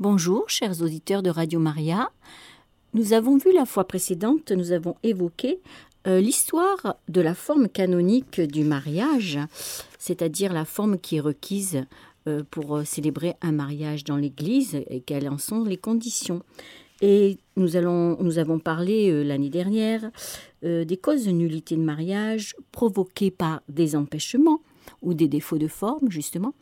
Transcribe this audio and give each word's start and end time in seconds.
Bonjour, 0.00 0.50
chers 0.50 0.82
auditeurs 0.82 1.22
de 1.22 1.30
Radio 1.30 1.60
Maria. 1.60 2.10
Nous 2.94 3.12
avons 3.12 3.36
vu 3.36 3.52
la 3.52 3.64
fois 3.64 3.86
précédente, 3.86 4.50
nous 4.50 4.72
avons 4.72 4.96
évoqué 5.04 5.60
euh, 6.08 6.20
l'histoire 6.20 6.96
de 7.08 7.20
la 7.20 7.32
forme 7.32 7.68
canonique 7.68 8.40
du 8.40 8.64
mariage, 8.64 9.38
c'est-à-dire 10.00 10.52
la 10.52 10.64
forme 10.64 10.98
qui 10.98 11.18
est 11.18 11.20
requise 11.20 11.84
euh, 12.26 12.42
pour 12.50 12.78
euh, 12.78 12.84
célébrer 12.84 13.34
un 13.40 13.52
mariage 13.52 14.02
dans 14.02 14.16
l'Église 14.16 14.82
et 14.90 15.00
quelles 15.00 15.28
en 15.28 15.38
sont 15.38 15.62
les 15.62 15.76
conditions. 15.76 16.42
Et 17.00 17.38
nous, 17.56 17.76
avons 17.76 18.58
parlé 18.58 19.24
l'année 19.24 19.50
dernière 19.50 20.10
des 20.62 20.96
causes 20.96 21.26
de 21.26 21.32
nullité 21.32 21.76
de 21.76 21.82
mariage 21.82 22.56
provoquées 22.72 23.30
par 23.30 23.62
des 23.68 23.94
empêchements 23.94 24.60
ou 25.02 25.12
des 25.12 25.28
défauts 25.28 25.58
de 25.58 25.68
forme, 25.68 26.10
justement. 26.10 26.54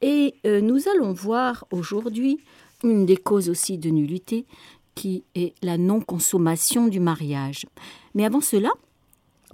Et 0.00 0.34
nous 0.44 0.88
allons 0.88 1.12
voir 1.12 1.66
aujourd'hui 1.72 2.38
une 2.84 3.06
des 3.06 3.16
causes 3.16 3.48
aussi 3.48 3.78
de 3.78 3.90
nullité 3.90 4.46
qui 4.94 5.24
est 5.34 5.54
la 5.62 5.78
non-consommation 5.78 6.88
du 6.88 7.00
mariage. 7.00 7.66
Mais 8.14 8.24
avant 8.24 8.40
cela, 8.40 8.70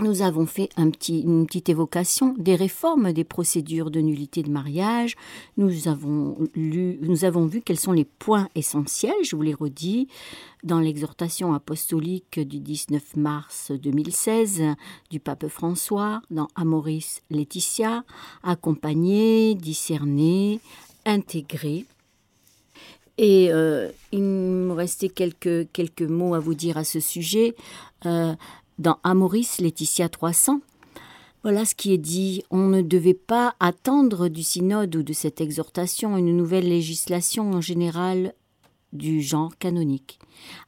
nous 0.01 0.23
avons 0.23 0.47
fait 0.47 0.69
une 0.77 1.47
petite 1.47 1.69
évocation 1.69 2.35
des 2.39 2.55
réformes 2.55 3.13
des 3.13 3.25
procédures 3.25 3.91
de 3.91 4.01
nullité 4.01 4.45
de 4.45 4.51
mariage. 4.51 5.17
Nous 5.57 5.89
avons, 5.89 6.39
lu, 6.55 6.99
nous 7.03 7.25
avons 7.25 7.47
vu 7.47 7.63
quels 7.63 7.81
sont 7.81 7.91
les 7.91 8.05
points 8.05 8.49
essentiels, 8.55 9.25
je 9.25 9.35
vous 9.35 9.43
les 9.43 9.55
redis, 9.55 10.07
dans 10.63 10.79
l'exhortation 10.79 11.53
apostolique 11.53 12.39
du 12.39 12.61
19 12.61 13.17
mars 13.17 13.73
2016 13.73 14.63
du 15.11 15.19
pape 15.19 15.49
François, 15.49 16.23
dans 16.31 16.47
Amoris 16.55 17.23
Laetitia, 17.31 18.05
accompagner, 18.45 19.57
discerner, 19.57 20.61
intégrer. 21.07 21.87
Et 23.19 23.53
euh, 23.53 23.91
il 24.13 24.23
me 24.23 24.73
restait 24.73 25.09
quelques, 25.09 25.71
quelques 25.73 26.03
mots 26.03 26.35
à 26.35 26.39
vous 26.39 26.55
dire 26.55 26.79
à 26.79 26.85
ce 26.85 27.01
sujet. 27.01 27.55
Euh, 28.07 28.35
dans 28.79 28.99
Amoris 29.03 29.59
Laetitia 29.59 30.09
300, 30.09 30.61
voilà 31.43 31.65
ce 31.65 31.75
qui 31.75 31.93
est 31.93 31.99
dit. 31.99 32.45
On 32.51 32.69
ne 32.69 32.81
devait 32.81 33.15
pas 33.15 33.55
attendre 33.59 34.29
du 34.29 34.45
synode 34.45 34.95
ou 34.95 35.03
de 35.03 35.13
cette 35.13 35.41
exhortation 35.41 36.17
une 36.17 36.37
nouvelle 36.37 36.69
législation 36.69 37.51
en 37.51 37.61
général 37.61 38.35
du 38.93 39.21
genre 39.21 39.57
canonique, 39.59 40.19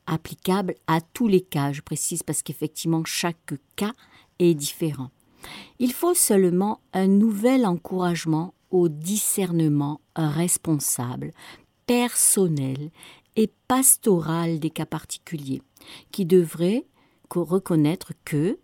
applicable 0.06 0.74
à 0.86 1.00
tous 1.00 1.26
les 1.26 1.40
cas, 1.40 1.72
je 1.72 1.80
précise 1.80 2.22
parce 2.22 2.42
qu'effectivement 2.42 3.02
chaque 3.04 3.54
cas 3.76 3.92
est 4.38 4.54
différent. 4.54 5.10
Il 5.78 5.92
faut 5.92 6.14
seulement 6.14 6.80
un 6.92 7.06
nouvel 7.06 7.64
encouragement 7.64 8.52
au 8.70 8.88
discernement 8.88 10.00
responsable 10.14 11.32
personnel 11.90 12.92
et 13.34 13.50
pastoral 13.66 14.60
des 14.60 14.70
cas 14.70 14.86
particuliers, 14.86 15.60
qui 16.12 16.24
devrait 16.24 16.86
reconnaître 17.34 18.12
que, 18.24 18.60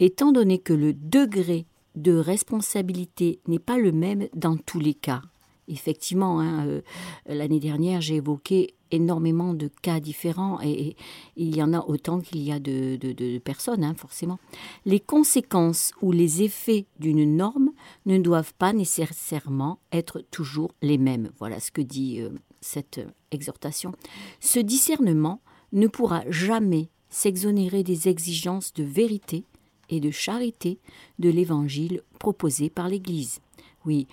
étant 0.00 0.32
donné 0.32 0.58
que 0.58 0.72
le 0.72 0.92
degré 0.92 1.66
de 1.94 2.16
responsabilité 2.16 3.38
n'est 3.46 3.60
pas 3.60 3.78
le 3.78 3.92
même 3.92 4.26
dans 4.34 4.56
tous 4.56 4.80
les 4.80 4.94
cas, 4.94 5.22
effectivement, 5.68 6.40
hein, 6.40 6.66
euh, 6.66 6.80
l'année 7.26 7.60
dernière, 7.60 8.00
j'ai 8.00 8.16
évoqué 8.16 8.74
énormément 8.90 9.54
de 9.54 9.68
cas 9.82 10.00
différents 10.00 10.60
et, 10.60 10.96
il 11.36 11.56
y 11.56 11.62
en 11.62 11.72
a 11.72 11.80
autant 11.80 12.20
qu'il 12.20 12.42
y 12.42 12.52
a 12.52 12.58
de, 12.58 13.38
personnes, 13.38 13.84
hein, 13.84 13.94
forcément. 13.96 14.38
Les 14.84 15.00
conséquences 15.00 15.92
ou 16.02 16.10
les 16.10 16.42
effets 16.42 16.86
d'une 16.98 17.36
norme 17.36 17.70
ne 18.06 18.18
doivent 18.18 18.54
pas 18.54 18.72
nécessairement 18.72 19.78
être 19.92 20.20
toujours 20.30 20.72
les 20.82 20.98
mêmes. 20.98 21.30
Voilà 21.38 21.60
ce 21.60 21.70
que 21.70 21.80
dit 21.80 22.20
euh, 22.20 22.30
cette 22.64 23.00
exhortation. 23.30 23.92
Ce 24.40 24.58
discernement 24.58 25.40
ne 25.72 25.86
pourra 25.86 26.22
jamais 26.30 26.88
s'exonérer 27.10 27.82
des 27.82 28.08
exigences 28.08 28.72
de 28.72 28.84
vérité 28.84 29.44
et 29.90 30.00
de 30.00 30.10
charité 30.10 30.78
de 31.18 31.28
l'Évangile 31.28 32.02
proposé 32.18 32.70
par 32.70 32.88
l'Église. 32.88 33.40
Oui, 33.86 34.06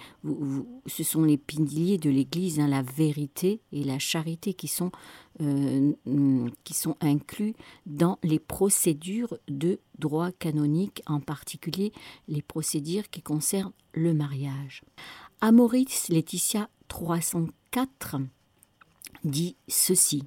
ce 0.85 1.03
sont 1.03 1.23
les 1.23 1.37
piliers 1.37 1.97
de 1.97 2.09
l'Église, 2.09 2.59
hein, 2.59 2.67
la 2.67 2.81
vérité 2.81 3.61
et 3.71 3.85
la 3.85 3.99
charité 3.99 4.53
qui 4.53 4.67
sont, 4.67 4.91
euh, 5.39 5.93
qui 6.65 6.73
sont 6.73 6.97
inclus 6.99 7.53
dans 7.85 8.19
les 8.21 8.39
procédures 8.39 9.37
de 9.47 9.79
droit 9.97 10.31
canonique, 10.33 11.01
en 11.05 11.21
particulier 11.21 11.93
les 12.27 12.41
procédures 12.41 13.09
qui 13.09 13.21
concernent 13.21 13.71
le 13.93 14.13
mariage. 14.13 14.83
Amoris 15.39 16.09
Laetitia 16.09 16.69
304 16.89 18.17
dit 19.23 19.55
ceci. 19.67 20.23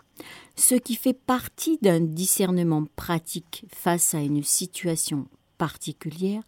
Ce 0.56 0.74
qui 0.74 0.94
fait 0.94 1.14
partie 1.14 1.78
d'un 1.82 2.00
discernement 2.00 2.84
pratique 2.96 3.64
face 3.72 4.14
à 4.14 4.20
une 4.20 4.42
situation 4.42 5.26
particulière 5.58 6.42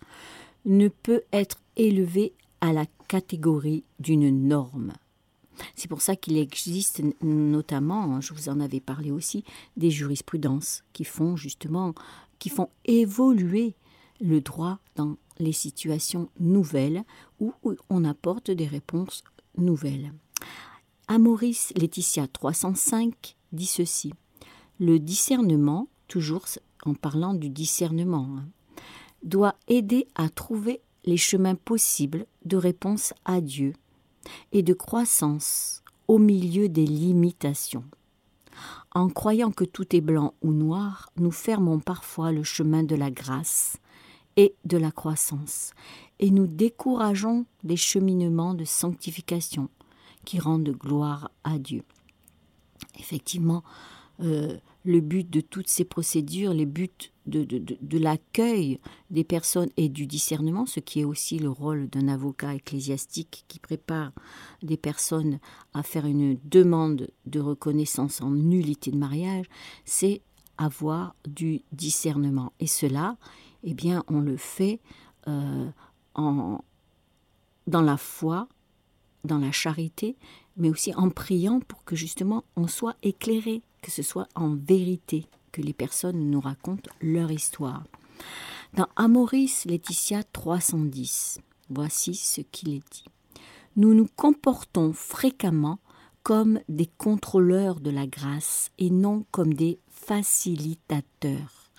ne 0.65 0.89
peut 0.89 1.23
être 1.33 1.59
élevé 1.77 2.33
à 2.61 2.73
la 2.73 2.87
catégorie 3.09 3.85
d'une 4.01 4.49
norme. 4.49 4.93
C'est 5.75 5.89
pour 5.89 6.03
ça 6.03 6.17
qu'il 6.17 6.37
existe 6.37 7.03
notamment, 7.23 8.21
je 8.21 8.35
vous 8.35 8.49
en 8.49 8.61
avais 8.61 8.81
parlé 8.81 9.11
aussi, 9.11 9.45
des 9.77 9.91
jurisprudences 9.91 10.83
qui 10.93 11.05
font 11.05 11.37
justement, 11.37 11.95
qui 12.39 12.51
font 12.51 12.69
évoluer 12.85 13.75
le 14.21 14.41
droit 14.41 14.79
dans 14.97 15.17
les 15.39 15.53
situations 15.53 16.29
nouvelles 16.41 17.05
où 17.41 17.53
on 17.91 18.05
apporte 18.05 18.51
des 18.51 18.67
réponses 18.67 19.23
nouvelles. 19.57 20.13
Amoris 21.09 21.73
Laetitia 21.77 22.27
305 22.27 23.37
dit 23.53 23.67
ceci 23.67 24.13
Le 24.81 24.99
discernement, 24.99 25.87
toujours 26.09 26.47
en 26.85 26.95
parlant 26.95 27.33
du 27.33 27.49
discernement, 27.49 28.29
hein, 28.37 28.49
doit 29.23 29.55
aider 29.69 30.09
à 30.17 30.29
trouver 30.29 30.81
les 31.05 31.17
chemins 31.17 31.55
possibles 31.55 32.27
de 32.45 32.57
réponse 32.57 33.15
à 33.25 33.41
Dieu 33.41 33.73
et 34.51 34.65
de 34.65 34.75
croissance 34.75 35.85
au 36.09 36.19
milieu 36.19 36.69
des 36.69 36.87
limitations. 36.87 37.85
En 38.91 39.09
croyant 39.09 39.53
que 39.53 39.65
tout 39.65 39.95
est 39.95 40.01
blanc 40.01 40.35
ou 40.43 40.53
noir, 40.53 41.13
nous 41.19 41.31
fermons 41.31 41.79
parfois 41.79 42.33
le 42.33 42.43
chemin 42.43 42.83
de 42.83 42.97
la 42.97 43.13
grâce 43.13 43.77
et 44.37 44.57
de 44.65 44.77
la 44.77 44.91
croissance, 44.91 45.71
et 46.19 46.33
nous 46.33 46.49
décourageons 46.49 47.47
des 47.63 47.77
cheminements 47.77 48.55
de 48.55 48.65
sanctification 48.65 49.69
qui 50.27 50.39
rendent 50.39 50.77
gloire 50.77 51.31
à 51.45 51.59
Dieu. 51.59 51.83
Effectivement, 52.99 53.63
euh, 54.21 54.59
le 54.85 55.01
but 55.01 55.29
de 55.29 55.41
toutes 55.41 55.69
ces 55.69 55.85
procédures, 55.85 56.53
les 56.53 56.67
buts 56.67 56.91
de, 57.27 57.45
de, 57.45 57.99
l'accueil 57.99 58.79
des 59.11 59.25
personnes 59.25 59.69
et 59.77 59.89
du 59.89 60.07
discernement, 60.07 60.65
ce 60.65 60.81
qui 60.81 61.01
est 61.01 61.05
aussi 61.05 61.39
le 61.39 61.51
rôle 61.51 61.89
d'un 61.89 62.09
avocat 62.09 62.55
ecclésiastique 62.55 63.45
qui 63.49 63.59
prépare 63.59 64.13
des 64.63 64.77
personnes 64.77 65.41
à 65.75 65.83
faire 65.83 66.07
une 66.07 66.39
demande 66.45 67.09
de 67.27 67.41
reconnaissance 67.41 68.21
en 68.21 68.31
nullité 68.31 68.91
de 68.91 68.97
mariage, 68.97 69.47
c'est 69.85 70.23
avoir 70.57 71.15
du 71.27 71.63
discernement. 71.73 72.53
Et 72.61 72.69
cela, 72.69 73.17
eh 73.65 73.75
bien, 73.75 74.05
on 74.09 74.21
le 74.21 74.37
fait 74.37 74.81
euh, 75.27 75.69
en, 76.15 76.61
dans 77.67 77.83
la 77.83 77.97
foi, 77.97 78.49
dans 79.27 79.39
la 79.39 79.53
charité, 79.53 80.17
mais 80.57 80.71
aussi 80.71 80.95
en 80.95 81.11
priant 81.11 81.61
pour 81.61 81.85
que 81.85 81.97
justement 81.97 82.45
on 82.57 82.67
soit 82.67 82.97
éclairé, 83.03 83.63
que 83.83 83.91
ce 83.91 84.03
soit 84.03 84.29
en 84.35 84.55
vérité, 84.55 85.27
que 85.53 85.63
les 85.63 85.73
personnes 85.73 86.31
nous 86.31 86.41
racontent 86.41 86.91
leur 87.01 87.31
histoire. 87.31 87.85
Dans 88.75 88.89
Amoris 88.97 89.65
Laetitia 89.65 90.23
310, 90.25 91.41
voici 91.71 92.15
ce 92.15 92.41
qu'il 92.41 92.71
est 92.71 92.93
dit. 92.93 93.05
Nous 93.77 93.95
nous 93.95 94.09
comportons 94.17 94.93
fréquemment 94.93 95.79
comme 96.23 96.61
des 96.69 96.89
contrôleurs 96.99 97.81
de 97.81 97.91
la 97.91 98.07
grâce 98.07 98.71
et 98.79 98.91
non 98.91 99.25
comme 99.31 99.55
des 99.55 99.79
facilitateurs. 99.89 101.71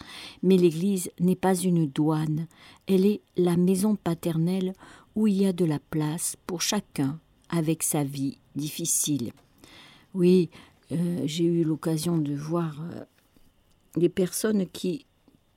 Mais 0.43 0.57
l'Église 0.57 1.11
n'est 1.19 1.35
pas 1.35 1.55
une 1.55 1.87
douane, 1.87 2.47
elle 2.87 3.05
est 3.05 3.21
la 3.35 3.57
maison 3.57 3.95
paternelle 3.95 4.73
où 5.15 5.27
il 5.27 5.41
y 5.41 5.45
a 5.45 5.53
de 5.53 5.65
la 5.65 5.79
place 5.79 6.37
pour 6.45 6.61
chacun 6.61 7.19
avec 7.49 7.83
sa 7.83 8.03
vie 8.03 8.37
difficile. 8.55 9.31
Oui, 10.13 10.49
euh, 10.91 11.21
j'ai 11.25 11.43
eu 11.43 11.63
l'occasion 11.63 12.17
de 12.17 12.33
voir 12.33 12.81
euh, 12.81 13.03
des 13.95 14.09
personnes 14.09 14.67
qui, 14.67 15.05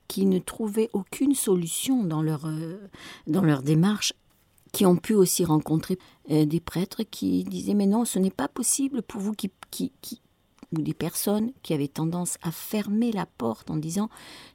qui 0.08 0.26
ne 0.26 0.38
trouvaient 0.38 0.90
aucune 0.92 1.34
solution 1.34 2.04
dans 2.04 2.22
leur, 2.22 2.46
euh, 2.46 2.78
dans 3.26 3.42
leur 3.42 3.62
démarche, 3.62 4.12
qui 4.72 4.86
ont 4.86 4.96
pu 4.96 5.14
aussi 5.14 5.44
rencontrer 5.44 5.98
des 6.28 6.60
prêtres 6.60 7.02
qui 7.02 7.42
disaient 7.42 7.74
mais 7.74 7.86
non, 7.86 8.04
ce 8.04 8.20
n'est 8.20 8.30
pas 8.30 8.46
possible 8.46 9.02
pour 9.02 9.20
vous 9.20 9.32
qui, 9.32 9.50
qui, 9.72 9.90
qui 10.00 10.20
ou 10.72 10.80
des 10.80 10.94
personnes 10.94 11.52
qui 11.62 11.74
avaient 11.74 11.88
tendance 11.88 12.36
à 12.42 12.50
fermer 12.50 13.12
la 13.12 13.26
porte 13.26 13.70
en 13.70 13.76
disant 13.76 14.08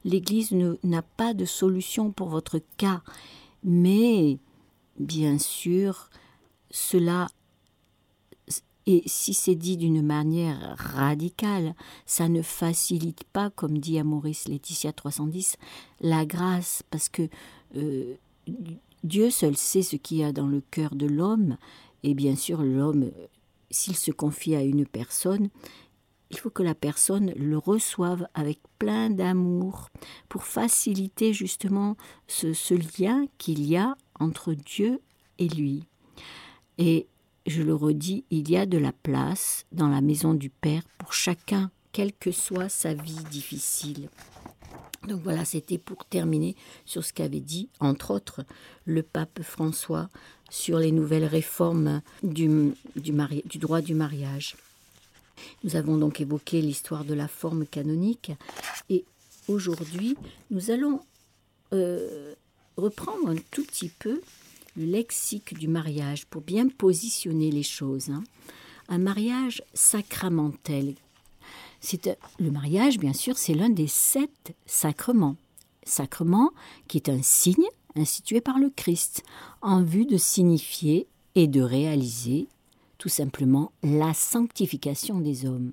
l'Église 0.04 0.52
n'a 0.82 1.02
pas 1.02 1.34
de 1.34 1.44
solution 1.44 2.10
pour 2.10 2.28
votre 2.28 2.60
cas. 2.78 3.02
Mais 3.64 4.38
bien 4.98 5.38
sûr, 5.38 6.08
cela 6.76 7.28
Et 8.84 9.02
si 9.06 9.34
c'est 9.34 9.54
dit 9.54 9.76
d'une 9.76 10.02
manière 10.02 10.76
radicale, 10.78 11.74
ça 12.04 12.28
ne 12.28 12.42
facilite 12.42 13.24
pas, 13.24 13.50
comme 13.50 13.78
dit 13.78 13.98
à 13.98 14.04
Maurice 14.04 14.46
Laetitia 14.46 14.92
310, 14.92 15.56
la 16.02 16.24
grâce, 16.26 16.84
parce 16.90 17.08
que 17.08 17.28
euh, 17.76 18.14
Dieu 19.02 19.30
seul 19.30 19.56
sait 19.56 19.82
ce 19.82 19.96
qu'il 19.96 20.18
y 20.18 20.24
a 20.24 20.32
dans 20.32 20.46
le 20.46 20.60
cœur 20.70 20.94
de 20.94 21.06
l'homme, 21.06 21.56
et 22.04 22.14
bien 22.14 22.36
sûr 22.36 22.62
l'homme, 22.62 23.10
s'il 23.70 23.96
se 23.96 24.12
confie 24.12 24.54
à 24.54 24.62
une 24.62 24.86
personne, 24.86 25.48
il 26.30 26.38
faut 26.38 26.50
que 26.50 26.62
la 26.62 26.74
personne 26.74 27.32
le 27.36 27.56
reçoive 27.56 28.28
avec 28.34 28.60
plein 28.78 29.10
d'amour 29.10 29.88
pour 30.28 30.44
faciliter 30.44 31.32
justement 31.32 31.96
ce, 32.28 32.52
ce 32.52 32.74
lien 32.74 33.24
qu'il 33.38 33.66
y 33.66 33.76
a 33.76 33.96
entre 34.20 34.52
Dieu 34.52 35.00
et 35.38 35.48
lui. 35.48 35.84
Et 36.78 37.06
je 37.46 37.62
le 37.62 37.74
redis, 37.74 38.24
il 38.30 38.50
y 38.50 38.56
a 38.56 38.66
de 38.66 38.78
la 38.78 38.92
place 38.92 39.66
dans 39.72 39.88
la 39.88 40.00
maison 40.00 40.34
du 40.34 40.50
Père 40.50 40.82
pour 40.98 41.12
chacun, 41.12 41.70
quelle 41.92 42.12
que 42.12 42.32
soit 42.32 42.68
sa 42.68 42.92
vie 42.94 43.24
difficile. 43.30 44.08
Donc 45.06 45.22
voilà, 45.22 45.44
c'était 45.44 45.78
pour 45.78 46.04
terminer 46.04 46.56
sur 46.84 47.04
ce 47.04 47.12
qu'avait 47.12 47.40
dit, 47.40 47.68
entre 47.80 48.10
autres, 48.10 48.44
le 48.84 49.02
pape 49.02 49.42
François 49.42 50.08
sur 50.50 50.78
les 50.78 50.92
nouvelles 50.92 51.24
réformes 51.24 52.02
du, 52.22 52.72
du, 52.96 53.58
droit 53.58 53.80
du 53.80 53.94
mariage. 53.94 54.56
Nous 55.64 55.76
avons 55.76 55.96
donc 55.96 56.20
évoqué 56.20 56.60
l'histoire 56.60 57.04
de 57.04 57.14
la 57.14 57.28
forme 57.28 57.66
canonique 57.66 58.32
et 58.90 59.04
aujourd'hui, 59.48 60.16
nous 60.50 60.70
allons 60.70 61.00
euh, 61.72 62.34
reprendre 62.76 63.28
un 63.28 63.36
tout 63.50 63.64
petit 63.64 63.88
peu 63.88 64.20
le 64.76 64.84
lexique 64.84 65.58
du 65.58 65.68
mariage 65.68 66.26
pour 66.26 66.42
bien 66.42 66.68
positionner 66.68 67.50
les 67.50 67.62
choses. 67.62 68.10
Hein. 68.10 68.24
Un 68.88 68.98
mariage 68.98 69.62
sacramentel. 69.74 70.94
C'est 71.80 72.18
le 72.38 72.50
mariage, 72.50 72.98
bien 72.98 73.12
sûr, 73.12 73.38
c'est 73.38 73.54
l'un 73.54 73.70
des 73.70 73.86
sept 73.86 74.54
sacrements. 74.66 75.36
Sacrement 75.84 76.50
qui 76.88 76.98
est 76.98 77.08
un 77.08 77.22
signe 77.22 77.68
institué 77.94 78.40
par 78.40 78.58
le 78.58 78.70
Christ 78.70 79.22
en 79.62 79.82
vue 79.82 80.04
de 80.04 80.16
signifier 80.16 81.06
et 81.34 81.46
de 81.46 81.62
réaliser 81.62 82.48
tout 82.98 83.08
simplement 83.08 83.72
la 83.82 84.14
sanctification 84.14 85.20
des 85.20 85.46
hommes. 85.46 85.72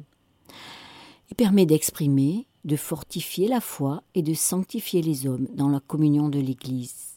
Il 1.31 1.35
permet 1.35 1.65
d'exprimer, 1.65 2.45
de 2.63 2.75
fortifier 2.75 3.47
la 3.47 3.59
foi 3.59 4.03
et 4.13 4.21
de 4.21 4.33
sanctifier 4.33 5.01
les 5.01 5.25
hommes 5.25 5.47
dans 5.55 5.69
la 5.69 5.79
communion 5.79 6.29
de 6.29 6.39
l'Église 6.39 7.12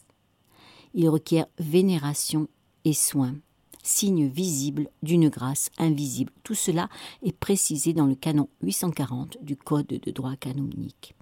il 0.97 1.07
requiert 1.09 1.45
vénération 1.59 2.47
et 2.83 2.93
soin, 2.93 3.35
signe 3.83 4.27
visible 4.27 4.89
d'une 5.03 5.29
grâce 5.29 5.69
invisible. 5.77 6.33
Tout 6.43 6.55
cela 6.55 6.89
est 7.21 7.37
précisé 7.37 7.93
dans 7.93 8.07
le 8.07 8.15
canon 8.15 8.49
840 8.63 9.37
du 9.41 9.55
Code 9.55 9.85
de 9.85 10.11
droit 10.11 10.35
canonique. 10.35 11.13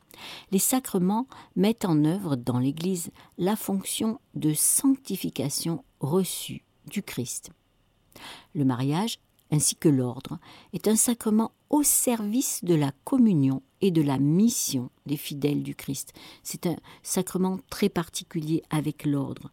Les 0.51 0.59
sacrements 0.59 1.27
mettent 1.57 1.83
en 1.83 2.05
œuvre 2.05 2.37
dans 2.37 2.57
l'Église 2.57 3.11
la 3.37 3.57
fonction 3.57 4.21
de 4.33 4.53
sanctification 4.53 5.83
reçue 5.99 6.63
du 6.89 7.03
Christ. 7.03 7.49
Le 8.53 8.63
mariage, 8.63 9.19
ainsi 9.51 9.75
que 9.75 9.89
l'ordre, 9.89 10.39
est 10.71 10.87
un 10.87 10.95
sacrement 10.95 11.51
au 11.69 11.83
service 11.83 12.63
de 12.63 12.75
la 12.75 12.93
communion 13.03 13.61
de 13.91 14.01
la 14.01 14.17
mission 14.17 14.89
des 15.05 15.17
fidèles 15.17 15.63
du 15.63 15.75
Christ. 15.75 16.13
C'est 16.43 16.67
un 16.67 16.75
sacrement 17.03 17.59
très 17.69 17.89
particulier 17.89 18.63
avec 18.69 19.05
l'ordre, 19.05 19.49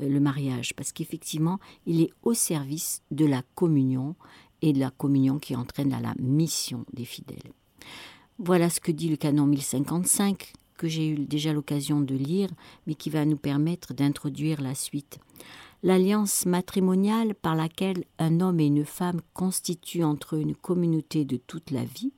euh, 0.00 0.08
le 0.08 0.20
mariage, 0.20 0.74
parce 0.74 0.92
qu'effectivement, 0.92 1.58
il 1.86 2.00
est 2.00 2.10
au 2.22 2.34
service 2.34 3.02
de 3.10 3.26
la 3.26 3.42
communion 3.54 4.14
et 4.62 4.72
de 4.72 4.80
la 4.80 4.90
communion 4.90 5.38
qui 5.38 5.56
entraîne 5.56 5.92
à 5.92 6.00
la 6.00 6.14
mission 6.18 6.84
des 6.92 7.04
fidèles. 7.04 7.52
Voilà 8.38 8.70
ce 8.70 8.80
que 8.80 8.92
dit 8.92 9.08
le 9.08 9.16
canon 9.16 9.46
1055 9.46 10.52
que 10.80 10.88
j'ai 10.88 11.08
eu 11.08 11.26
déjà 11.26 11.52
l'occasion 11.52 12.00
de 12.00 12.14
lire, 12.14 12.48
mais 12.86 12.94
qui 12.94 13.10
va 13.10 13.26
nous 13.26 13.36
permettre 13.36 13.92
d'introduire 13.92 14.62
la 14.62 14.74
suite. 14.74 15.18
L'alliance 15.82 16.46
matrimoniale 16.46 17.34
par 17.34 17.54
laquelle 17.54 18.04
un 18.18 18.40
homme 18.40 18.60
et 18.60 18.66
une 18.66 18.86
femme 18.86 19.20
constituent 19.34 20.04
entre 20.04 20.36
eux 20.36 20.40
une 20.40 20.56
communauté 20.56 21.26
de 21.26 21.36
toute 21.36 21.70
la 21.70 21.84
vie, 21.84 22.12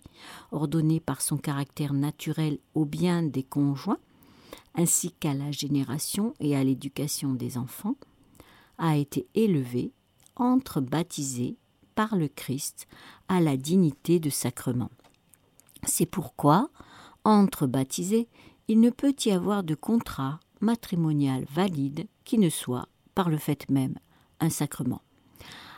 ordonnée 0.51 1.01
par 1.01 1.21
son 1.21 1.37
caractère 1.37 1.93
naturel 1.93 2.59
au 2.75 2.85
bien 2.85 3.23
des 3.23 3.43
conjoints, 3.43 3.99
ainsi 4.75 5.13
qu'à 5.13 5.35
la 5.35 5.51
génération 5.51 6.35
et 6.41 6.57
à 6.57 6.65
l'éducation 6.65 7.35
des 7.35 7.59
enfants, 7.59 7.97
a 8.79 8.97
été 8.97 9.27
élevée 9.35 9.93
entre 10.37 10.81
baptisés 10.81 11.57
par 11.95 12.17
le 12.17 12.29
Christ 12.29 12.87
à 13.29 13.41
la 13.41 13.57
dignité 13.57 14.19
de 14.19 14.31
sacrement. 14.31 14.91
C'est 15.85 16.07
pourquoi, 16.07 16.71
entre 17.25 17.67
baptisés, 17.67 18.29
il 18.69 18.81
ne 18.81 18.91
peut 18.91 19.15
y 19.25 19.31
avoir 19.31 19.63
de 19.63 19.75
contrat 19.75 20.41
matrimonial 20.61 21.45
valide 21.51 22.07
qui 22.25 22.39
ne 22.39 22.49
soit, 22.49 22.89
par 23.15 23.29
le 23.29 23.37
fait 23.37 23.69
même, 23.69 23.99
un 24.41 24.51
sacrement. 24.51 25.03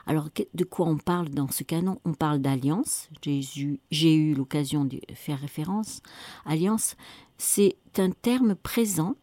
Alors, 0.07 0.29
de 0.55 0.65
quoi 0.65 0.87
on 0.87 0.99
parle 0.99 1.31
dans 1.31 1.49
ce 1.49 1.63
canon? 1.63 2.01
On 2.05 2.13
parle 2.13 2.41
d'alliance. 2.41 3.09
J'ai 3.23 4.15
eu 4.15 4.35
l'occasion 4.35 4.85
de 4.85 5.01
faire 5.15 5.41
référence. 5.41 6.01
Alliance, 6.45 6.97
c'est 7.39 7.77
un 7.97 8.11
terme 8.11 8.55
présent 8.55 9.17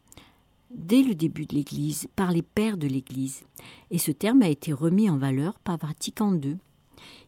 dès 0.72 1.04
le 1.04 1.16
début 1.16 1.46
de 1.46 1.56
l'Église 1.56 2.08
par 2.16 2.32
les 2.32 2.42
pères 2.42 2.78
de 2.78 2.88
l'Église. 2.88 3.44
Et 3.92 3.98
ce 3.98 4.12
terme 4.12 4.42
a 4.42 4.50
été 4.50 4.74
remis 4.74 5.10
en 5.10 5.18
valeur 5.18 5.60
par 5.60 5.78
Vatican 5.78 6.34
II. 6.34 6.58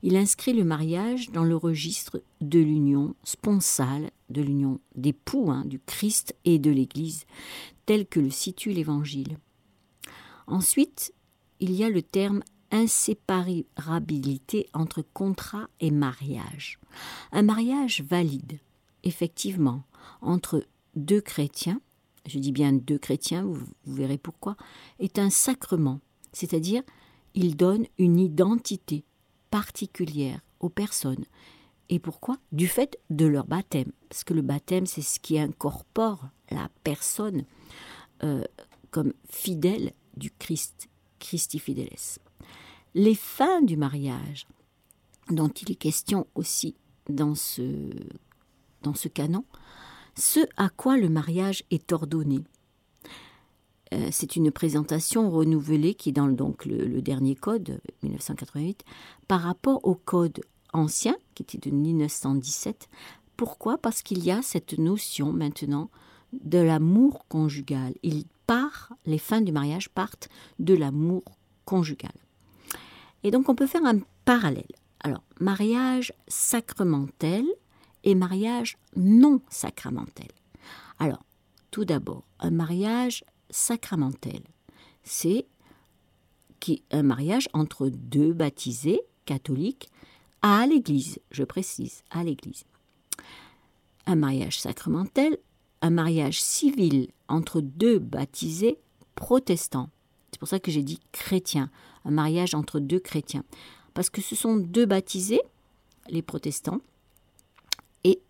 Il 0.02 0.16
inscrit 0.16 0.54
le 0.54 0.64
mariage 0.64 1.32
dans 1.32 1.44
le 1.44 1.56
registre 1.56 2.22
de 2.42 2.60
l'union 2.60 3.16
sponsale, 3.24 4.12
de 4.30 4.42
l'union 4.42 4.80
d'époux 4.96 5.52
hein, 5.52 5.64
du 5.66 5.80
Christ 5.80 6.36
et 6.46 6.60
de 6.60 6.72
l'Église, 6.72 7.26
tel 7.86 8.06
que 8.06 8.20
le 8.20 8.30
situe 8.30 8.72
l'Évangile. 8.72 9.38
Ensuite, 10.48 11.14
il 11.60 11.72
y 11.72 11.84
a 11.84 11.90
le 11.90 12.02
terme 12.02 12.44
inséparabilité 12.74 14.68
entre 14.74 15.04
contrat 15.14 15.70
et 15.80 15.92
mariage. 15.92 16.80
Un 17.32 17.44
mariage 17.44 18.02
valide, 18.02 18.60
effectivement, 19.04 19.84
entre 20.22 20.66
deux 20.96 21.22
chrétiens, 21.22 21.80
je 22.26 22.40
dis 22.40 22.52
bien 22.52 22.74
deux 22.74 22.98
chrétiens, 22.98 23.44
vous, 23.44 23.64
verrez 23.86 24.18
pourquoi, 24.18 24.58
est 25.00 25.20
un 25.20 25.30
sacrement, 25.30 26.00
c'est-à-dire 26.34 26.82
il 27.36 27.56
donne 27.56 27.86
une 27.98 28.20
identité 28.20 29.06
particulière 29.52 30.42
aux 30.60 30.70
personnes. 30.70 31.26
Et 31.90 32.00
pourquoi? 32.00 32.38
Du 32.52 32.68
fait 32.68 32.98
de 33.10 33.26
leur 33.26 33.46
baptême. 33.46 33.92
Parce 34.10 34.24
que 34.24 34.34
le 34.34 34.42
baptême, 34.42 34.88
c'est 34.88 35.02
ce 35.02 35.20
qui 35.20 35.38
incorpore 35.38 36.28
la 36.50 36.70
personne 36.84 37.44
euh, 38.24 38.44
comme 38.90 39.14
fidèle 39.30 39.92
du 40.16 40.32
Christ, 40.32 40.88
Christi 41.20 41.60
Fideles 41.60 42.20
les 42.96 43.16
fins 43.16 43.62
du 43.62 43.78
mariage, 43.78 44.48
dont 45.30 45.50
il 45.50 45.72
est 45.72 45.76
question 45.76 46.28
aussi 46.36 46.76
dans 47.10 47.36
ce, 47.36 49.08
canon, 49.14 49.46
ce 50.16 50.40
à 50.58 50.70
quoi 50.70 50.98
le 50.98 51.10
mariage 51.10 51.64
est 51.72 51.92
ordonné. 51.92 52.42
Euh, 53.94 54.10
c'est 54.12 54.36
une 54.36 54.52
présentation 54.52 55.30
renouvelée 55.30 55.94
qui 55.96 56.10
est 56.10 56.14
dans 56.14 56.28
le, 56.28 57.02
dernier 57.02 57.36
code, 57.36 57.82
1988, 58.04 58.84
par 59.28 59.42
rapport 59.42 59.86
au 59.86 59.96
code 59.96 60.42
ancien, 60.72 61.16
qui 61.36 61.44
était 61.44 61.70
de 61.70 61.76
1917. 61.76 62.90
Pourquoi? 63.38 63.78
Parce 63.78 64.02
qu'il 64.02 64.24
y 64.24 64.32
a 64.32 64.42
cette 64.42 64.78
notion 64.78 65.34
maintenant 65.34 65.90
de 66.32 66.60
l'amour 66.60 67.28
conjugal. 67.28 67.94
Il 68.04 68.26
part, 68.48 68.94
les 69.06 69.18
fins 69.18 69.42
du 69.42 69.52
mariage 69.52 69.90
partent 69.90 70.30
de 70.60 70.74
l'amour 70.74 71.24
conjugal. 71.66 72.14
Et 73.24 73.32
donc 73.32 73.50
on 73.50 73.56
peut 73.56 73.68
faire 73.68 73.86
un 73.86 74.00
parallèle. 74.26 74.66
Alors, 75.00 75.24
mariage 75.40 76.14
sacramentel 76.28 77.46
et 78.04 78.16
mariage 78.16 78.78
non 78.96 79.42
sacramentel. 79.50 80.30
Alors, 81.00 81.24
tout 81.72 81.86
d'abord, 81.86 82.24
un 82.40 82.52
mariage 82.52 83.26
sacramentel, 83.50 84.42
c'est 85.04 85.46
un 86.92 87.04
mariage 87.04 87.50
entre 87.54 87.90
deux 87.90 88.34
baptisés 88.34 89.02
catholiques 89.26 89.90
à 90.42 90.66
l'Église, 90.66 91.20
je 91.32 91.44
précise, 91.44 92.04
à 92.10 92.24
l'Église. 92.24 92.64
Un 94.06 94.16
mariage 94.16 94.60
sacramentel, 94.60 95.38
un 95.82 95.90
mariage 95.90 96.42
civil 96.42 97.10
entre 97.28 97.62
deux 97.62 98.00
baptisés 98.00 98.80
protestants. 99.16 99.90
C'est 100.32 100.40
pour 100.40 100.48
ça 100.48 100.60
que 100.60 100.72
j'ai 100.72 100.84
dit 100.84 101.00
chrétien 101.12 101.70
un 102.06 102.12
mariage 102.12 102.54
entre 102.56 102.80
deux 102.80 103.00
chrétiens. 103.00 103.44
Parce 103.94 104.10
que 104.10 104.22
ce 104.22 104.36
sont 104.36 104.58
deux 104.58 104.86
baptisés, 104.86 105.42
les 106.10 106.22
protestants, 106.22 106.82
et 108.04 108.22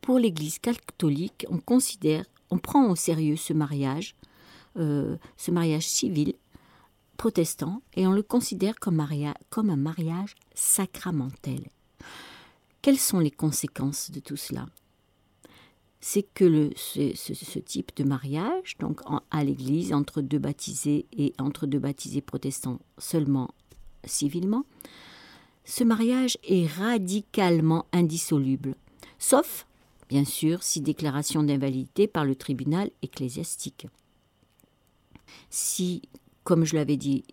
pour 0.00 0.18
l'Église 0.18 0.58
catholique, 0.58 1.46
on 1.48 1.58
considère, 1.58 2.24
on 2.50 2.58
prend 2.58 2.90
au 2.90 2.96
sérieux 2.96 3.36
ce 3.36 3.52
mariage, 3.52 4.14
euh, 4.76 5.16
ce 5.36 5.50
mariage 5.50 5.86
civil, 5.86 6.34
protestant 7.16 7.82
et 7.94 8.06
on 8.06 8.12
le 8.12 8.22
considère 8.22 8.78
comme, 8.78 9.04
comme 9.50 9.70
un 9.70 9.76
mariage 9.76 10.36
sacramentel. 10.54 11.68
Quelles 12.80 12.98
sont 12.98 13.18
les 13.18 13.32
conséquences 13.32 14.10
de 14.10 14.20
tout 14.20 14.36
cela? 14.36 14.66
C'est 16.00 16.22
que 16.22 16.70
ce, 16.76 17.58
type 17.58 17.96
de 17.96 18.04
mariage, 18.04 18.76
donc 18.78 19.00
à 19.30 19.44
l'église, 19.44 19.92
entre 19.92 20.20
deux 20.20 20.38
baptisés 20.38 21.06
et 21.16 21.32
entre 21.38 21.66
deux 21.66 21.80
baptisés 21.80 22.20
protestants 22.20 22.78
seulement 22.98 23.50
civilement, 24.04 24.64
ce 25.64 25.84
mariage 25.84 26.38
est 26.44 26.66
radicalement 26.66 27.86
indissoluble, 27.92 28.74
sauf, 29.18 29.66
bien 30.08 30.24
sûr, 30.24 30.62
si 30.62 30.80
déclaration 30.80 31.42
d'invalidité 31.42 32.06
par 32.06 32.24
le 32.24 32.36
tribunal 32.36 32.90
ecclésiastique. 33.02 33.86
Si, 35.50 36.02
comme 36.44 36.64
je 36.64 36.74
l'avais 36.74 36.96
dit 36.96 37.24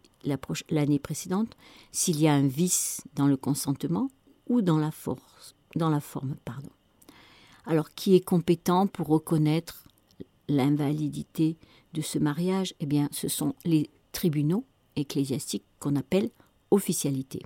l'année 0.70 1.00
précédente, 1.00 1.56
s'il 1.92 2.20
y 2.20 2.28
a 2.28 2.34
un 2.34 2.48
vice 2.48 3.02
dans 3.14 3.28
le 3.28 3.38
consentement 3.38 4.10
ou 4.48 4.62
dans 4.62 4.80
la 4.80 4.92
force, 4.92 5.56
dans 5.76 5.90
la 5.90 6.02
forme, 6.02 6.36
pardon. 6.44 6.75
Alors, 7.66 7.94
qui 7.94 8.16
est 8.16 8.24
compétent 8.24 8.88
pour 8.88 9.08
reconnaître 9.08 9.86
l'invalidité 10.48 11.58
de 11.94 12.02
ce 12.02 12.20
mariage? 12.20 12.74
Eh 12.80 12.86
bien, 12.86 13.10
ce 13.12 13.28
sont 13.28 13.56
les 13.66 13.90
tribunaux 14.12 14.66
ecclésiastiques 14.96 15.66
qu'on 15.80 15.96
appelle 15.96 16.30
officialité. 16.72 17.42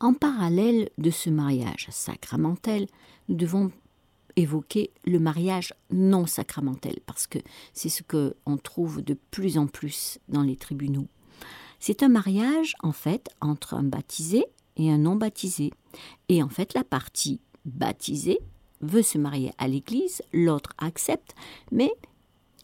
En 0.00 0.14
parallèle 0.14 0.88
de 0.96 1.10
ce 1.10 1.28
mariage 1.28 1.88
sacramentel, 1.90 2.86
nous 3.28 3.34
devons 3.34 3.70
évoquer 4.36 4.90
le 5.04 5.18
mariage 5.18 5.74
non 5.90 6.26
sacramentel, 6.26 7.00
parce 7.04 7.26
que 7.26 7.38
c'est 7.74 7.90
ce 7.90 8.02
qu'on 8.02 8.56
trouve 8.56 9.02
de 9.02 9.18
plus 9.30 9.58
en 9.58 9.66
plus 9.66 10.18
dans 10.28 10.42
les 10.42 10.56
tribunaux. 10.56 11.08
C'est 11.80 12.02
un 12.02 12.08
mariage, 12.08 12.74
en 12.82 12.92
fait, 12.92 13.28
entre 13.40 13.74
un 13.74 13.82
baptisé 13.82 14.46
et 14.76 14.90
un 14.90 14.98
non 14.98 15.16
baptisé. 15.16 15.72
Et 16.28 16.42
en 16.42 16.48
fait, 16.48 16.72
la 16.74 16.84
partie 16.84 17.40
baptisé 17.64 18.40
veut 18.80 19.02
se 19.02 19.18
marier 19.18 19.52
à 19.58 19.68
l'église, 19.68 20.22
l'autre 20.32 20.72
accepte, 20.78 21.34
mais 21.70 21.92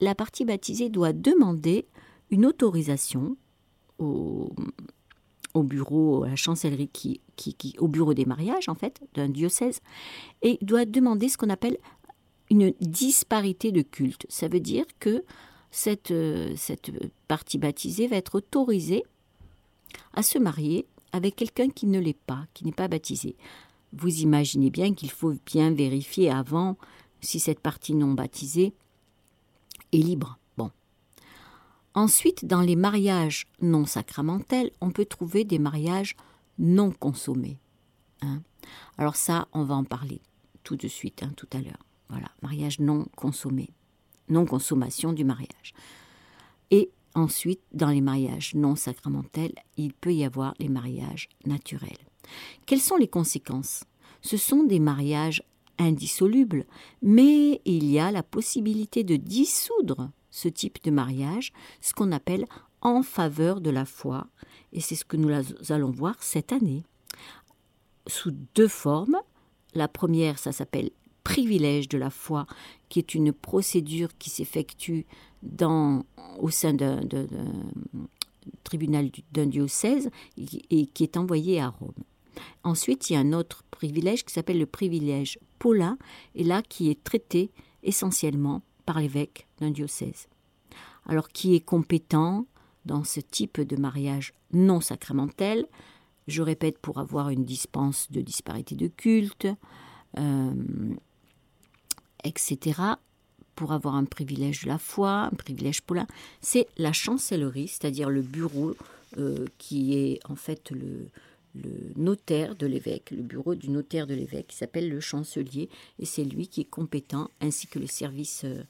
la 0.00 0.14
partie 0.14 0.44
baptisée 0.44 0.88
doit 0.88 1.12
demander 1.12 1.86
une 2.30 2.46
autorisation 2.46 3.36
au, 3.98 4.52
bureau, 5.54 6.24
à 6.24 6.28
la 6.30 6.36
chancellerie, 6.36 7.20
au 7.78 7.88
bureau 7.88 8.14
des 8.14 8.24
mariages, 8.24 8.68
en 8.68 8.74
fait, 8.74 9.00
d'un 9.14 9.28
diocèse, 9.28 9.80
et 10.42 10.58
doit 10.62 10.84
demander 10.84 11.28
ce 11.28 11.38
qu'on 11.38 11.50
appelle 11.50 11.78
une 12.50 12.72
disparité 12.80 13.72
de 13.72 13.82
culte. 13.82 14.26
Ça 14.28 14.48
veut 14.48 14.60
dire 14.60 14.84
que 15.00 15.24
cette, 15.70 16.12
cette 16.56 16.90
partie 17.26 17.58
baptisée 17.58 18.06
va 18.06 18.16
être 18.16 18.36
autorisée 18.36 19.04
à 20.12 20.22
se 20.22 20.38
marier 20.38 20.86
avec 21.12 21.36
quelqu'un 21.36 21.70
qui 21.70 21.86
ne 21.86 21.98
l'est 21.98 22.18
pas, 22.26 22.46
qui 22.52 22.64
n'est 22.64 22.72
pas 22.72 22.88
baptisé 22.88 23.36
vous 23.98 24.20
imaginez 24.20 24.70
bien 24.70 24.94
qu'il 24.94 25.10
faut 25.10 25.34
bien 25.44 25.72
vérifier 25.72 26.30
avant 26.30 26.76
si 27.20 27.40
cette 27.40 27.60
partie 27.60 27.94
non 27.94 28.12
baptisée 28.12 28.74
est 29.92 29.98
libre. 29.98 30.38
Bon. 30.56 30.70
Ensuite, 31.94 32.44
dans 32.44 32.60
les 32.60 32.76
mariages 32.76 33.46
non 33.60 33.86
sacramentels, 33.86 34.70
on 34.80 34.90
peut 34.90 35.06
trouver 35.06 35.44
des 35.44 35.58
mariages 35.58 36.16
non 36.58 36.90
consommés. 36.90 37.58
Hein. 38.22 38.42
Alors 38.98 39.16
ça, 39.16 39.48
on 39.52 39.64
va 39.64 39.74
en 39.74 39.84
parler 39.84 40.20
tout 40.62 40.76
de 40.76 40.88
suite, 40.88 41.22
hein, 41.22 41.32
tout 41.36 41.48
à 41.52 41.60
l'heure. 41.60 41.84
Voilà, 42.08 42.28
mariage 42.42 42.80
non 42.80 43.06
consommé, 43.16 43.70
non 44.28 44.46
consommation 44.46 45.12
du 45.12 45.24
mariage. 45.24 45.74
Et 46.70 46.90
ensuite, 47.14 47.60
dans 47.72 47.90
les 47.90 48.00
mariages 48.00 48.54
non 48.54 48.76
sacramentels, 48.76 49.54
il 49.76 49.92
peut 49.92 50.14
y 50.14 50.24
avoir 50.24 50.54
les 50.58 50.68
mariages 50.68 51.28
naturels. 51.44 51.98
Quelles 52.66 52.80
sont 52.80 52.96
les 52.96 53.08
conséquences? 53.08 53.84
Ce 54.20 54.36
sont 54.36 54.64
des 54.64 54.80
mariages 54.80 55.42
indissolubles, 55.78 56.64
mais 57.02 57.60
il 57.64 57.90
y 57.90 57.98
a 57.98 58.10
la 58.10 58.22
possibilité 58.22 59.04
de 59.04 59.16
dissoudre 59.16 60.10
ce 60.30 60.48
type 60.48 60.82
de 60.84 60.90
mariage, 60.90 61.52
ce 61.80 61.92
qu'on 61.94 62.12
appelle 62.12 62.46
en 62.80 63.02
faveur 63.02 63.60
de 63.60 63.70
la 63.70 63.84
foi, 63.84 64.26
et 64.72 64.80
c'est 64.80 64.94
ce 64.94 65.04
que 65.04 65.16
nous 65.16 65.30
allons 65.70 65.90
voir 65.90 66.22
cette 66.22 66.52
année. 66.52 66.82
Sous 68.06 68.32
deux 68.54 68.68
formes. 68.68 69.16
La 69.74 69.88
première, 69.88 70.38
ça 70.38 70.52
s'appelle 70.52 70.90
privilège 71.24 71.88
de 71.88 71.98
la 71.98 72.10
foi, 72.10 72.46
qui 72.88 72.98
est 72.98 73.14
une 73.14 73.32
procédure 73.32 74.16
qui 74.18 74.30
s'effectue 74.30 75.06
au 75.58 76.50
sein 76.50 76.72
d'un 76.72 77.00
tribunal 78.62 79.10
d'un 79.32 79.46
diocèse 79.46 80.10
et 80.70 80.86
qui 80.86 81.02
est 81.02 81.16
envoyé 81.16 81.60
à 81.60 81.68
Rome. 81.68 81.92
Ensuite, 82.64 83.10
il 83.10 83.14
y 83.14 83.16
a 83.16 83.20
un 83.20 83.32
autre 83.32 83.64
privilège 83.70 84.24
qui 84.24 84.32
s'appelle 84.32 84.58
le 84.58 84.66
privilège 84.66 85.38
paulin, 85.58 85.98
et 86.34 86.44
là 86.44 86.62
qui 86.62 86.90
est 86.90 87.02
traité 87.02 87.50
essentiellement 87.82 88.62
par 88.84 89.00
l'évêque 89.00 89.46
d'un 89.58 89.70
diocèse. 89.70 90.28
Alors, 91.06 91.28
qui 91.28 91.54
est 91.54 91.60
compétent 91.60 92.46
dans 92.84 93.04
ce 93.04 93.20
type 93.20 93.60
de 93.60 93.76
mariage 93.76 94.32
non 94.52 94.80
sacramentel 94.80 95.66
Je 96.28 96.42
répète, 96.42 96.78
pour 96.78 96.98
avoir 96.98 97.30
une 97.30 97.44
dispense 97.44 98.10
de 98.10 98.20
disparité 98.20 98.74
de 98.74 98.88
culte, 98.88 99.46
euh, 100.18 100.54
etc., 102.24 102.80
pour 103.54 103.72
avoir 103.72 103.94
un 103.94 104.04
privilège 104.04 104.64
de 104.64 104.68
la 104.68 104.78
foi, 104.78 105.30
un 105.32 105.36
privilège 105.36 105.82
paulin, 105.82 106.06
c'est 106.40 106.66
la 106.76 106.92
chancellerie, 106.92 107.68
c'est-à-dire 107.68 108.10
le 108.10 108.20
bureau 108.20 108.74
euh, 109.18 109.46
qui 109.56 109.94
est 109.94 110.20
en 110.28 110.36
fait 110.36 110.70
le, 110.70 111.08
le 111.62 111.92
notaire 111.96 112.56
de 112.56 112.66
l'évêque, 112.66 113.10
le 113.10 113.22
bureau 113.22 113.54
du 113.54 113.70
notaire 113.70 114.06
de 114.06 114.14
l'évêque, 114.14 114.48
qui 114.48 114.56
s'appelle 114.56 114.88
le 114.88 115.00
chancelier, 115.00 115.68
et 115.98 116.04
c'est 116.04 116.24
lui 116.24 116.48
qui 116.48 116.62
est 116.62 116.70
compétent, 116.70 117.30
ainsi 117.40 117.66
que 117.66 117.78
le 117.78 117.86
service 117.86 118.44
euh, 118.44 118.62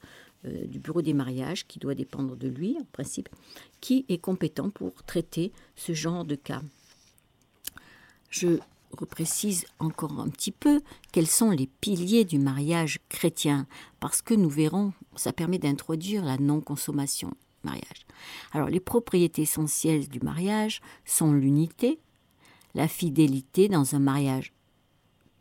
euh, 0.45 0.65
du 0.65 0.79
bureau 0.79 1.01
des 1.01 1.13
mariages, 1.13 1.67
qui 1.67 1.79
doit 1.79 1.95
dépendre 1.95 2.35
de 2.35 2.47
lui, 2.47 2.77
en 2.79 2.85
principe, 2.91 3.29
qui 3.81 4.05
est 4.09 4.17
compétent 4.17 4.69
pour 4.69 5.03
traiter 5.03 5.51
ce 5.75 5.93
genre 5.93 6.25
de 6.25 6.35
cas. 6.35 6.61
Je 8.29 8.59
reprécise 8.91 9.65
encore 9.79 10.19
un 10.19 10.29
petit 10.29 10.51
peu 10.51 10.81
quels 11.11 11.27
sont 11.27 11.51
les 11.51 11.67
piliers 11.67 12.25
du 12.25 12.39
mariage 12.39 12.99
chrétien, 13.09 13.67
parce 13.99 14.21
que 14.21 14.33
nous 14.33 14.49
verrons, 14.49 14.93
ça 15.15 15.33
permet 15.33 15.59
d'introduire 15.59 16.23
la 16.23 16.37
non-consommation 16.37 17.33
mariage. 17.63 18.05
Alors 18.51 18.69
les 18.69 18.79
propriétés 18.79 19.43
essentielles 19.43 20.07
du 20.07 20.19
mariage 20.19 20.81
sont 21.05 21.33
l'unité, 21.33 21.99
la 22.77 22.87
fidélité 22.87 23.69
dans 23.69 23.95
un 23.95 23.99
mariage 23.99 24.53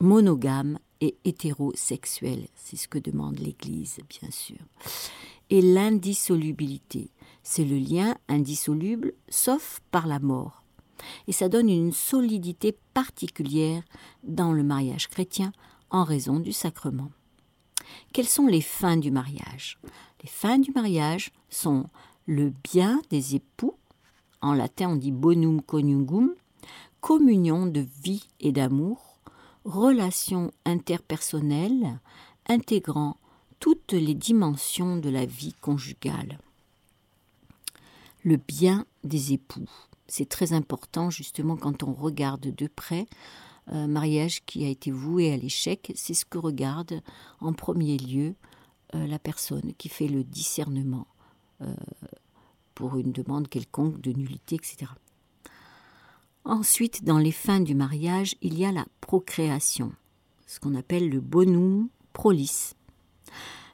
monogame 0.01 0.79
et 1.03 1.17
hétérosexuel. 1.25 2.49
C'est 2.55 2.77
ce 2.77 2.89
que 2.89 2.99
demande 2.99 3.39
l'Église, 3.39 3.99
bien 4.09 4.31
sûr. 4.31 4.57
Et 5.51 5.61
l'indissolubilité, 5.61 7.11
c'est 7.43 7.65
le 7.65 7.77
lien 7.77 8.17
indissoluble 8.29 9.13
sauf 9.29 9.81
par 9.91 10.07
la 10.07 10.19
mort. 10.19 10.65
Et 11.29 11.33
ça 11.33 11.51
donne 11.51 11.69
une 11.69 11.93
solidité 11.93 12.77
particulière 12.95 13.83
dans 14.25 14.55
le 14.55 14.63
mariage 14.63 15.09
chrétien 15.09 15.53
en 15.91 16.05
raison 16.05 16.41
du 16.41 16.53
sacrement. 16.53 17.11
Quelles 18.15 18.27
sont 18.27 18.47
les 18.47 18.63
fins 18.63 18.97
du 18.97 19.11
mariage? 19.11 19.79
Les 20.23 20.29
fins 20.29 20.59
du 20.59 20.73
mariage 20.73 21.33
sont 21.51 21.85
le 22.25 22.51
bien 22.65 23.03
des 23.11 23.37
époux, 23.37 23.75
en 24.41 24.55
latin 24.55 24.89
on 24.89 24.97
dit 24.97 25.13
bonum 25.13 25.61
conjugum, 25.61 26.35
communion 27.07 27.67
de 27.67 27.87
vie 28.03 28.25
et 28.41 28.51
d'amour, 28.51 29.21
relation 29.65 30.51
interpersonnelle 30.65 32.01
intégrant 32.49 33.17
toutes 33.61 33.93
les 33.93 34.15
dimensions 34.15 34.97
de 34.97 35.09
la 35.09 35.25
vie 35.25 35.55
conjugale. 35.61 36.41
Le 38.25 38.39
bien 38.39 38.87
des 39.05 39.33
époux, 39.33 39.71
c'est 40.09 40.29
très 40.29 40.53
important 40.53 41.09
justement 41.09 41.57
quand 41.57 41.85
on 41.85 41.93
regarde 41.93 42.53
de 42.53 42.67
près 42.67 43.07
un 43.69 43.87
mariage 43.87 44.45
qui 44.45 44.65
a 44.65 44.69
été 44.69 44.91
voué 44.91 45.33
à 45.33 45.37
l'échec, 45.37 45.93
c'est 45.95 46.13
ce 46.13 46.25
que 46.25 46.39
regarde 46.39 47.03
en 47.41 47.53
premier 47.53 47.99
lieu 47.99 48.35
euh, 48.97 49.07
la 49.07 49.21
personne 49.21 49.75
qui 49.79 49.89
fait 49.89 50.09
le 50.09 50.25
discernement 50.25 51.07
euh, 51.61 51.73
pour 52.75 52.97
une 52.97 53.13
demande 53.13 53.47
quelconque 53.47 54.01
de 54.01 54.11
nullité, 54.11 54.57
etc. 54.57 54.87
Ensuite, 56.47 57.03
dans 57.03 57.19
les 57.19 57.33
fins 57.33 57.59
du 57.59 57.75
mariage, 57.75 58.37
il 58.41 58.57
y 58.57 58.65
a 58.65 58.71
la 58.71 58.87
procréation, 59.01 59.91
ce 60.47 60.61
qu'on 60.61 60.77
appelle 60.77 61.11
le 61.11 61.21
bonum 61.21 61.89
prolis. 62.13 62.75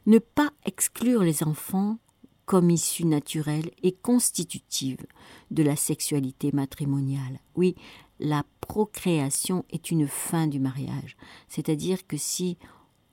Ne 0.07 0.19
pas 0.19 0.51
exclure 0.65 1.23
les 1.23 1.43
enfants 1.43 1.99
comme 2.47 2.71
issue 2.71 3.05
naturelle 3.05 3.71
et 3.83 3.93
constitutive 3.93 5.05
de 5.51 5.63
la 5.63 5.77
sexualité 5.77 6.51
matrimoniale. 6.53 7.41
Oui, 7.57 7.77
la 8.19 8.43
procréation 8.63 9.67
est 9.69 9.91
une 9.91 10.09
fin 10.09 10.47
du 10.47 10.59
mariage. 10.59 11.19
C'est-à-dire 11.49 12.07
que 12.07 12.17
si 12.17 12.57